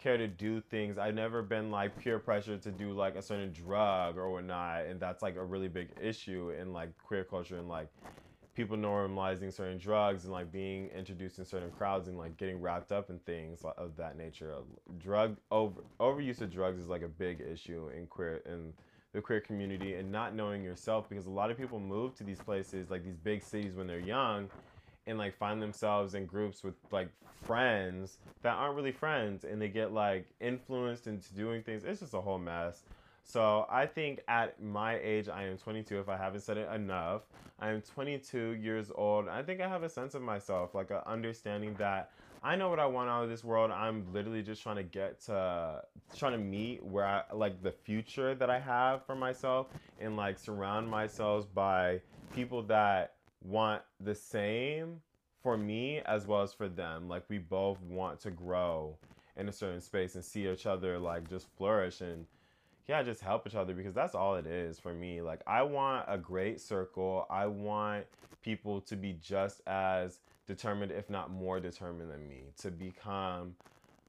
care 0.00 0.16
to 0.16 0.26
do 0.26 0.60
things. 0.60 0.98
I've 0.98 1.14
never 1.14 1.42
been 1.42 1.70
like 1.70 1.96
peer 1.98 2.18
pressure 2.18 2.56
to 2.56 2.70
do 2.70 2.92
like 2.92 3.16
a 3.16 3.22
certain 3.22 3.52
drug 3.52 4.16
or 4.16 4.30
whatnot, 4.30 4.86
and 4.86 4.98
that's 4.98 5.22
like 5.22 5.36
a 5.36 5.44
really 5.44 5.68
big 5.68 5.88
issue 6.00 6.50
in 6.58 6.72
like 6.72 6.90
queer 6.98 7.24
culture 7.24 7.58
and 7.58 7.68
like 7.68 7.88
people 8.54 8.76
normalizing 8.76 9.52
certain 9.52 9.78
drugs 9.78 10.24
and 10.24 10.32
like 10.32 10.50
being 10.50 10.88
introduced 10.88 11.38
in 11.38 11.44
certain 11.44 11.70
crowds 11.70 12.08
and 12.08 12.18
like 12.18 12.36
getting 12.36 12.60
wrapped 12.60 12.92
up 12.92 13.10
in 13.10 13.18
things 13.20 13.64
of 13.78 13.96
that 13.96 14.16
nature. 14.16 14.54
Drug 14.98 15.36
over 15.50 15.82
overuse 16.00 16.40
of 16.40 16.50
drugs 16.50 16.80
is 16.80 16.88
like 16.88 17.02
a 17.02 17.08
big 17.08 17.40
issue 17.40 17.90
in 17.96 18.06
queer 18.06 18.42
in 18.46 18.72
the 19.12 19.20
queer 19.20 19.40
community 19.40 19.94
and 19.94 20.10
not 20.10 20.34
knowing 20.34 20.62
yourself 20.62 21.08
because 21.08 21.26
a 21.26 21.30
lot 21.30 21.50
of 21.50 21.58
people 21.58 21.80
move 21.80 22.14
to 22.14 22.24
these 22.24 22.38
places 22.38 22.90
like 22.90 23.04
these 23.04 23.16
big 23.16 23.42
cities 23.42 23.74
when 23.74 23.86
they're 23.86 23.98
young 23.98 24.48
and 25.10 25.18
like 25.18 25.36
find 25.36 25.60
themselves 25.60 26.14
in 26.14 26.24
groups 26.24 26.64
with 26.64 26.74
like 26.90 27.10
friends 27.42 28.18
that 28.42 28.54
aren't 28.54 28.76
really 28.76 28.92
friends 28.92 29.44
and 29.44 29.60
they 29.60 29.68
get 29.68 29.92
like 29.92 30.26
influenced 30.40 31.06
into 31.06 31.34
doing 31.34 31.62
things. 31.62 31.84
It's 31.84 32.00
just 32.00 32.14
a 32.14 32.20
whole 32.20 32.38
mess. 32.38 32.82
So 33.22 33.66
I 33.70 33.86
think 33.86 34.20
at 34.28 34.62
my 34.62 34.98
age, 34.98 35.28
I 35.28 35.44
am 35.44 35.58
22. 35.58 36.00
If 36.00 36.08
I 36.08 36.16
haven't 36.16 36.40
said 36.40 36.56
it 36.56 36.72
enough, 36.72 37.22
I 37.60 37.70
am 37.70 37.82
22 37.82 38.52
years 38.52 38.90
old. 38.94 39.28
I 39.28 39.42
think 39.42 39.60
I 39.60 39.68
have 39.68 39.82
a 39.82 39.88
sense 39.88 40.14
of 40.14 40.22
myself, 40.22 40.74
like 40.74 40.90
a 40.90 41.06
understanding 41.08 41.74
that 41.78 42.10
I 42.42 42.56
know 42.56 42.70
what 42.70 42.80
I 42.80 42.86
want 42.86 43.10
out 43.10 43.22
of 43.22 43.28
this 43.28 43.44
world. 43.44 43.70
I'm 43.70 44.06
literally 44.12 44.42
just 44.42 44.62
trying 44.62 44.76
to 44.76 44.82
get 44.82 45.20
to, 45.26 45.82
trying 46.16 46.32
to 46.32 46.38
meet 46.38 46.82
where 46.82 47.04
I 47.04 47.22
like 47.34 47.62
the 47.62 47.70
future 47.70 48.34
that 48.34 48.48
I 48.48 48.58
have 48.58 49.04
for 49.04 49.14
myself, 49.14 49.68
and 50.00 50.16
like 50.16 50.38
surround 50.38 50.88
myself 50.88 51.46
by 51.54 52.00
people 52.34 52.62
that 52.64 53.14
want 53.44 53.82
the 54.00 54.14
same 54.14 55.00
for 55.42 55.56
me 55.56 56.00
as 56.00 56.26
well 56.26 56.42
as 56.42 56.52
for 56.52 56.68
them. 56.68 57.08
Like 57.08 57.24
we 57.28 57.38
both 57.38 57.80
want 57.82 58.20
to 58.20 58.30
grow 58.30 58.96
in 59.36 59.48
a 59.48 59.52
certain 59.52 59.80
space 59.80 60.14
and 60.14 60.24
see 60.24 60.48
each 60.48 60.66
other 60.66 60.98
like 60.98 61.28
just 61.28 61.46
flourish 61.56 62.00
and 62.00 62.26
yeah, 62.88 63.02
just 63.02 63.20
help 63.20 63.46
each 63.46 63.54
other 63.54 63.72
because 63.72 63.94
that's 63.94 64.14
all 64.14 64.34
it 64.34 64.46
is 64.46 64.78
for 64.78 64.92
me. 64.92 65.22
Like 65.22 65.40
I 65.46 65.62
want 65.62 66.06
a 66.08 66.18
great 66.18 66.60
circle. 66.60 67.26
I 67.30 67.46
want 67.46 68.04
people 68.42 68.80
to 68.82 68.96
be 68.96 69.16
just 69.22 69.60
as 69.66 70.18
determined 70.46 70.90
if 70.90 71.08
not 71.08 71.30
more 71.30 71.60
determined 71.60 72.10
than 72.10 72.28
me 72.28 72.42
to 72.58 72.70
become 72.70 73.54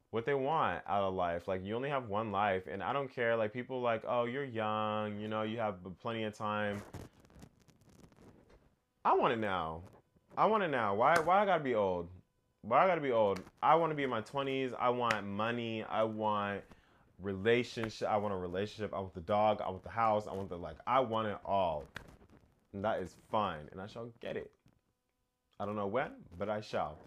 what 0.10 0.26
they 0.26 0.34
want 0.34 0.82
out 0.88 1.04
of 1.04 1.14
life. 1.14 1.48
Like 1.48 1.64
you 1.64 1.76
only 1.76 1.90
have 1.90 2.10
one 2.10 2.32
life 2.32 2.68
and 2.70 2.82
I 2.84 2.92
don't 2.92 3.14
care 3.14 3.36
like 3.36 3.54
people 3.54 3.82
like, 3.82 4.04
"Oh, 4.08 4.26
you're 4.26 4.44
young, 4.44 5.20
you 5.20 5.28
know, 5.28 5.44
you 5.44 5.60
have 5.60 5.76
plenty 6.02 6.24
of 6.24 6.36
time." 6.36 6.82
I 9.04 9.14
want 9.16 9.34
it 9.34 9.40
now. 9.40 9.82
I 10.38 10.46
want 10.46 10.64
it 10.64 10.70
now. 10.70 10.96
Why? 10.96 11.16
Why 11.20 11.42
I 11.42 11.46
gotta 11.46 11.64
be 11.64 11.76
old? 11.76 12.08
Why 12.62 12.84
I 12.84 12.88
gotta 12.88 13.02
be 13.02 13.12
old? 13.12 13.42
I 13.62 13.76
want 13.76 13.92
to 13.92 13.96
be 13.96 14.04
in 14.04 14.10
my 14.10 14.22
twenties. 14.22 14.72
I 14.80 14.90
want 14.90 15.26
money. 15.26 15.84
I 15.84 16.04
want 16.04 16.62
relationship. 17.20 18.08
I 18.08 18.18
want 18.18 18.34
a 18.34 18.38
relationship. 18.38 18.94
I 18.94 19.00
want 19.00 19.14
the 19.14 19.22
dog. 19.22 19.62
I 19.62 19.70
want 19.70 19.84
the 19.84 19.90
house. 19.90 20.28
I 20.28 20.34
want 20.34 20.50
the 20.50 20.58
like. 20.58 20.78
I 20.86 21.00
want 21.00 21.28
it 21.28 21.38
all, 21.44 21.86
and 22.74 22.86
that 22.86 23.02
is 23.02 23.16
fine, 23.32 23.68
and 23.72 23.82
I 23.82 23.88
shall 23.88 24.10
get 24.20 24.38
it. 24.38 24.52
I 25.60 25.66
don't 25.66 25.76
know 25.76 25.88
when, 25.88 26.12
but 26.38 26.50
I 26.50 26.62
shall. 26.62 26.98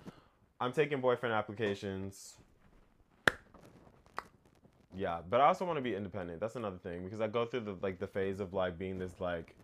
I'm 0.61 0.73
taking 0.73 1.01
boyfriend 1.01 1.35
applications. 1.35 2.35
Yeah, 4.97 5.21
but 5.29 5.41
I 5.41 5.47
also 5.47 5.65
want 5.65 5.77
to 5.77 5.83
be 5.83 5.95
independent. 5.95 6.41
That's 6.41 6.57
another 6.57 6.79
thing 6.79 7.05
because 7.05 7.21
I 7.21 7.29
go 7.29 7.47
through 7.47 7.61
the 7.61 7.77
like 7.83 7.99
the 7.99 8.07
phase 8.07 8.41
of 8.41 8.53
like 8.53 8.79
being 8.79 8.99
this 8.99 9.21
like 9.21 9.55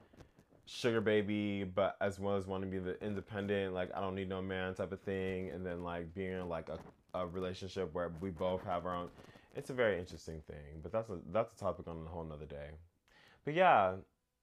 sugar 0.70 1.00
baby, 1.00 1.64
but 1.64 1.96
as 2.00 2.20
well 2.20 2.36
as 2.36 2.46
wanting 2.46 2.70
to 2.70 2.78
be 2.78 2.82
the 2.82 3.04
independent, 3.04 3.74
like 3.74 3.90
I 3.94 4.00
don't 4.00 4.14
need 4.14 4.28
no 4.28 4.40
man 4.40 4.74
type 4.74 4.92
of 4.92 5.00
thing, 5.00 5.50
and 5.50 5.66
then 5.66 5.82
like 5.82 6.14
being 6.14 6.32
in 6.32 6.48
like 6.48 6.68
a, 6.68 6.78
a 7.18 7.26
relationship 7.26 7.92
where 7.92 8.12
we 8.20 8.30
both 8.30 8.62
have 8.64 8.86
our 8.86 8.94
own. 8.94 9.08
It's 9.56 9.70
a 9.70 9.74
very 9.74 9.98
interesting 9.98 10.40
thing, 10.46 10.80
but 10.82 10.92
that's 10.92 11.10
a 11.10 11.18
that's 11.32 11.52
a 11.54 11.56
topic 11.56 11.88
on 11.88 12.06
a 12.06 12.08
whole 12.08 12.24
nother 12.24 12.46
day. 12.46 12.70
But 13.44 13.54
yeah, 13.54 13.94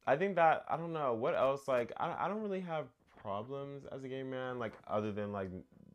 I 0.05 0.17
think 0.17 0.35
that 0.35 0.65
I 0.67 0.75
don't 0.75 0.91
know 0.91 1.13
what 1.13 1.33
else. 1.33 1.67
Like 1.67 1.93
I 1.97 2.25
I 2.25 2.27
don't 2.27 2.41
really 2.41 2.61
have 2.61 2.87
problems 3.21 3.85
as 3.85 4.03
a 4.03 4.09
gay 4.09 4.23
man, 4.23 4.59
like 4.59 4.73
other 4.87 5.13
than 5.13 5.31
like 5.31 5.49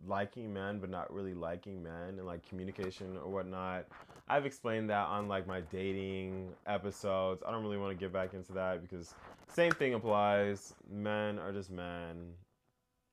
liking 0.07 0.53
men 0.53 0.81
but 0.81 0.91
not 0.91 1.13
really 1.13 1.35
liking 1.35 1.83
men 1.83 2.19
and 2.19 2.27
like 2.27 2.47
communication 2.49 3.19
or 3.23 3.31
whatnot. 3.31 3.87
I've 4.33 4.47
explained 4.47 4.89
that 4.89 5.09
on 5.09 5.29
like 5.29 5.47
my 5.47 5.61
dating 5.61 6.55
episodes. 6.67 7.43
I 7.47 7.51
don't 7.51 7.63
really 7.63 7.77
want 7.77 7.91
to 7.91 8.03
get 8.03 8.15
back 8.15 8.33
into 8.33 8.55
that 8.55 8.81
because 8.81 9.15
same 9.47 9.73
thing 9.73 9.93
applies. 9.93 10.73
Men 10.91 11.39
are 11.39 11.53
just 11.53 11.71
men. 11.71 12.33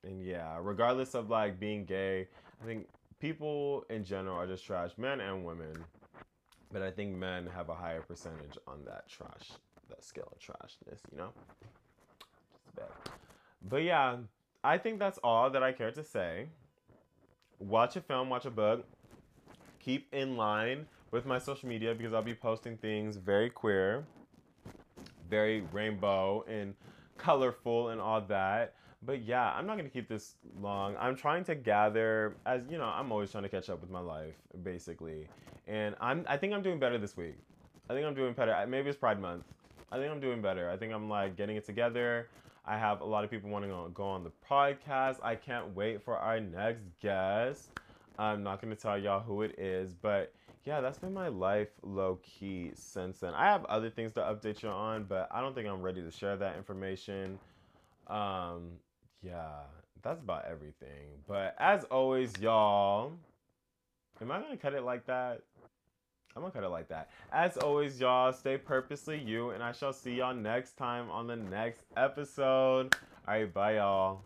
and 0.02 0.24
yeah, 0.24 0.56
regardless 0.58 1.14
of 1.14 1.28
like 1.28 1.60
being 1.60 1.84
gay, 1.84 2.26
I 2.62 2.64
think 2.64 2.88
people 3.18 3.84
in 3.90 4.02
general 4.02 4.34
are 4.34 4.46
just 4.46 4.64
trash, 4.64 4.92
men 4.96 5.20
and 5.20 5.44
women. 5.44 5.84
But 6.72 6.80
I 6.80 6.90
think 6.90 7.14
men 7.14 7.46
have 7.54 7.68
a 7.68 7.74
higher 7.74 8.00
percentage 8.00 8.56
on 8.66 8.82
that 8.86 9.06
trash, 9.06 9.50
that 9.90 10.02
scale 10.02 10.32
of 10.32 10.38
trashness, 10.38 11.00
you 11.12 11.18
know? 11.18 11.32
Just 12.64 12.76
bad. 12.76 13.12
But 13.68 13.82
yeah, 13.82 14.16
I 14.64 14.78
think 14.78 14.98
that's 14.98 15.18
all 15.22 15.50
that 15.50 15.62
I 15.62 15.72
care 15.72 15.90
to 15.90 16.02
say. 16.02 16.46
Watch 17.58 17.96
a 17.96 18.00
film, 18.00 18.30
watch 18.30 18.46
a 18.46 18.50
book. 18.50 18.86
Keep 19.80 20.14
in 20.14 20.38
line 20.38 20.86
with 21.10 21.26
my 21.26 21.38
social 21.38 21.68
media 21.68 21.94
because 21.94 22.12
I'll 22.12 22.22
be 22.22 22.34
posting 22.34 22.76
things 22.76 23.16
very 23.16 23.50
queer, 23.50 24.04
very 25.28 25.62
rainbow 25.72 26.44
and 26.48 26.74
colorful 27.18 27.88
and 27.88 28.00
all 28.00 28.20
that. 28.22 28.74
But 29.02 29.22
yeah, 29.22 29.52
I'm 29.52 29.66
not 29.66 29.76
gonna 29.76 29.88
keep 29.88 30.08
this 30.08 30.34
long. 30.60 30.94
I'm 30.98 31.16
trying 31.16 31.44
to 31.44 31.54
gather, 31.54 32.36
as 32.44 32.62
you 32.70 32.78
know, 32.78 32.84
I'm 32.84 33.10
always 33.10 33.30
trying 33.30 33.44
to 33.44 33.48
catch 33.48 33.70
up 33.70 33.80
with 33.80 33.90
my 33.90 34.00
life, 34.00 34.34
basically. 34.62 35.26
And 35.66 35.94
I'm, 36.00 36.24
I 36.28 36.36
think 36.36 36.52
I'm 36.52 36.62
doing 36.62 36.78
better 36.78 36.98
this 36.98 37.16
week. 37.16 37.36
I 37.88 37.94
think 37.94 38.06
I'm 38.06 38.14
doing 38.14 38.34
better. 38.34 38.54
Maybe 38.68 38.88
it's 38.88 38.98
Pride 38.98 39.20
Month. 39.20 39.44
I 39.90 39.96
think 39.96 40.12
I'm 40.12 40.20
doing 40.20 40.42
better. 40.42 40.70
I 40.70 40.76
think 40.76 40.92
I'm 40.92 41.08
like 41.08 41.36
getting 41.36 41.56
it 41.56 41.64
together. 41.64 42.28
I 42.64 42.78
have 42.78 43.00
a 43.00 43.04
lot 43.04 43.24
of 43.24 43.30
people 43.30 43.50
wanting 43.50 43.70
to 43.70 43.90
go 43.92 44.04
on 44.04 44.22
the 44.22 44.30
podcast. 44.48 45.16
I 45.22 45.34
can't 45.34 45.74
wait 45.74 46.02
for 46.02 46.16
our 46.16 46.38
next 46.38 46.82
guest. 47.00 47.70
I'm 48.18 48.42
not 48.42 48.60
to 48.60 48.76
tell 48.76 48.98
y'all 48.98 49.20
who 49.20 49.42
it 49.42 49.58
is, 49.58 49.94
but 49.94 50.32
yeah, 50.64 50.80
that's 50.80 50.98
been 50.98 51.14
my 51.14 51.28
life 51.28 51.68
low 51.82 52.18
key 52.22 52.72
since 52.74 53.20
then. 53.20 53.34
I 53.34 53.46
have 53.46 53.64
other 53.66 53.90
things 53.90 54.12
to 54.12 54.20
update 54.20 54.62
you 54.62 54.68
on, 54.68 55.04
but 55.04 55.28
I 55.30 55.40
don't 55.40 55.54
think 55.54 55.66
I'm 55.66 55.82
ready 55.82 56.02
to 56.02 56.10
share 56.10 56.36
that 56.36 56.56
information. 56.56 57.38
Um, 58.08 58.72
yeah, 59.22 59.60
that's 60.02 60.20
about 60.20 60.44
everything. 60.50 61.22
But 61.26 61.54
as 61.58 61.84
always, 61.84 62.32
y'all, 62.40 63.12
am 64.20 64.30
I 64.30 64.40
to 64.42 64.56
cut 64.56 64.74
it 64.74 64.82
like 64.82 65.06
that? 65.06 65.42
I'm 66.36 66.42
gonna 66.42 66.52
cut 66.52 66.62
it 66.62 66.68
like 66.68 66.88
that. 66.88 67.10
As 67.32 67.56
always, 67.56 67.98
y'all, 67.98 68.32
stay 68.32 68.56
purposely 68.56 69.18
you, 69.18 69.50
and 69.50 69.62
I 69.62 69.72
shall 69.72 69.92
see 69.92 70.14
y'all 70.14 70.34
next 70.34 70.76
time 70.76 71.10
on 71.10 71.26
the 71.26 71.36
next 71.36 71.84
episode. 71.96 72.94
All 73.26 73.34
right, 73.34 73.52
bye, 73.52 73.76
y'all. 73.76 74.20